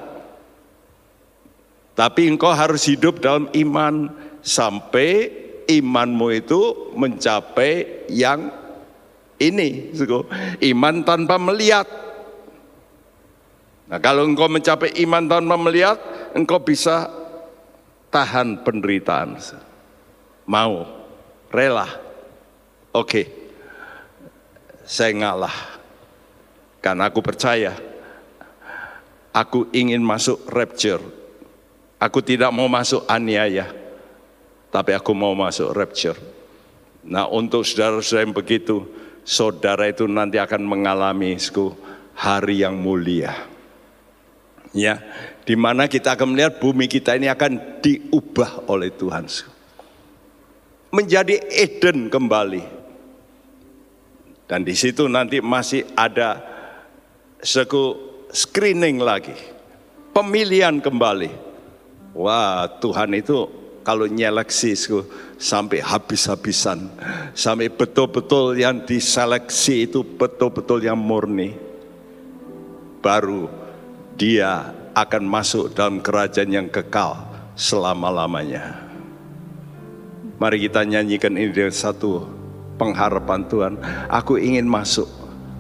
[1.98, 4.12] tapi engkau harus hidup dalam iman
[4.44, 8.50] sampai imanmu itu mencapai yang
[9.42, 9.92] ini.
[10.64, 11.88] Iman tanpa melihat.
[13.86, 15.98] Nah, kalau engkau mencapai iman tanpa melihat,
[16.34, 17.06] engkau bisa
[18.10, 19.38] tahan penderitaan.
[20.50, 20.86] Mau,
[21.54, 21.86] rela.
[22.96, 23.30] Oke,
[24.88, 25.78] saya ngalah.
[26.82, 27.78] Karena aku percaya,
[29.34, 31.02] aku ingin masuk rapture.
[32.02, 33.72] Aku tidak mau masuk aniaya,
[34.76, 36.20] tapi aku mau masuk rapture.
[37.08, 38.84] Nah untuk saudara-saudara yang begitu,
[39.24, 41.40] saudara itu nanti akan mengalami
[42.12, 43.32] hari yang mulia.
[44.76, 45.00] Ya,
[45.48, 49.32] di mana kita akan melihat bumi kita ini akan diubah oleh Tuhan.
[50.92, 52.76] Menjadi Eden kembali.
[54.52, 56.44] Dan di situ nanti masih ada
[57.40, 57.96] seku
[58.36, 59.40] screening lagi.
[60.12, 61.32] Pemilihan kembali.
[62.12, 64.74] Wah, Tuhan itu kalau nyeleksi
[65.38, 66.90] sampai habis-habisan.
[67.38, 71.54] Sampai betul-betul yang diseleksi itu betul-betul yang murni.
[73.06, 73.46] Baru
[74.18, 78.82] dia akan masuk dalam kerajaan yang kekal selama-lamanya.
[80.42, 82.26] Mari kita nyanyikan ini dengan satu
[82.82, 83.74] pengharapan Tuhan.
[84.10, 85.08] Aku ingin masuk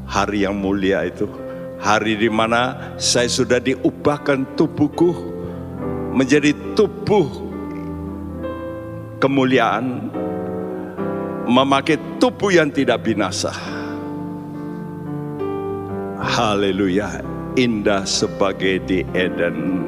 [0.10, 1.30] hari yang mulia itu.
[1.78, 5.14] Hari di mana saya sudah diubahkan tubuhku
[6.16, 7.45] menjadi tubuh
[9.26, 10.14] kemuliaan,
[11.50, 13.50] memakai tubuh yang tidak binasa.
[16.22, 17.26] Haleluya
[17.58, 19.82] indah sebagai di Eden.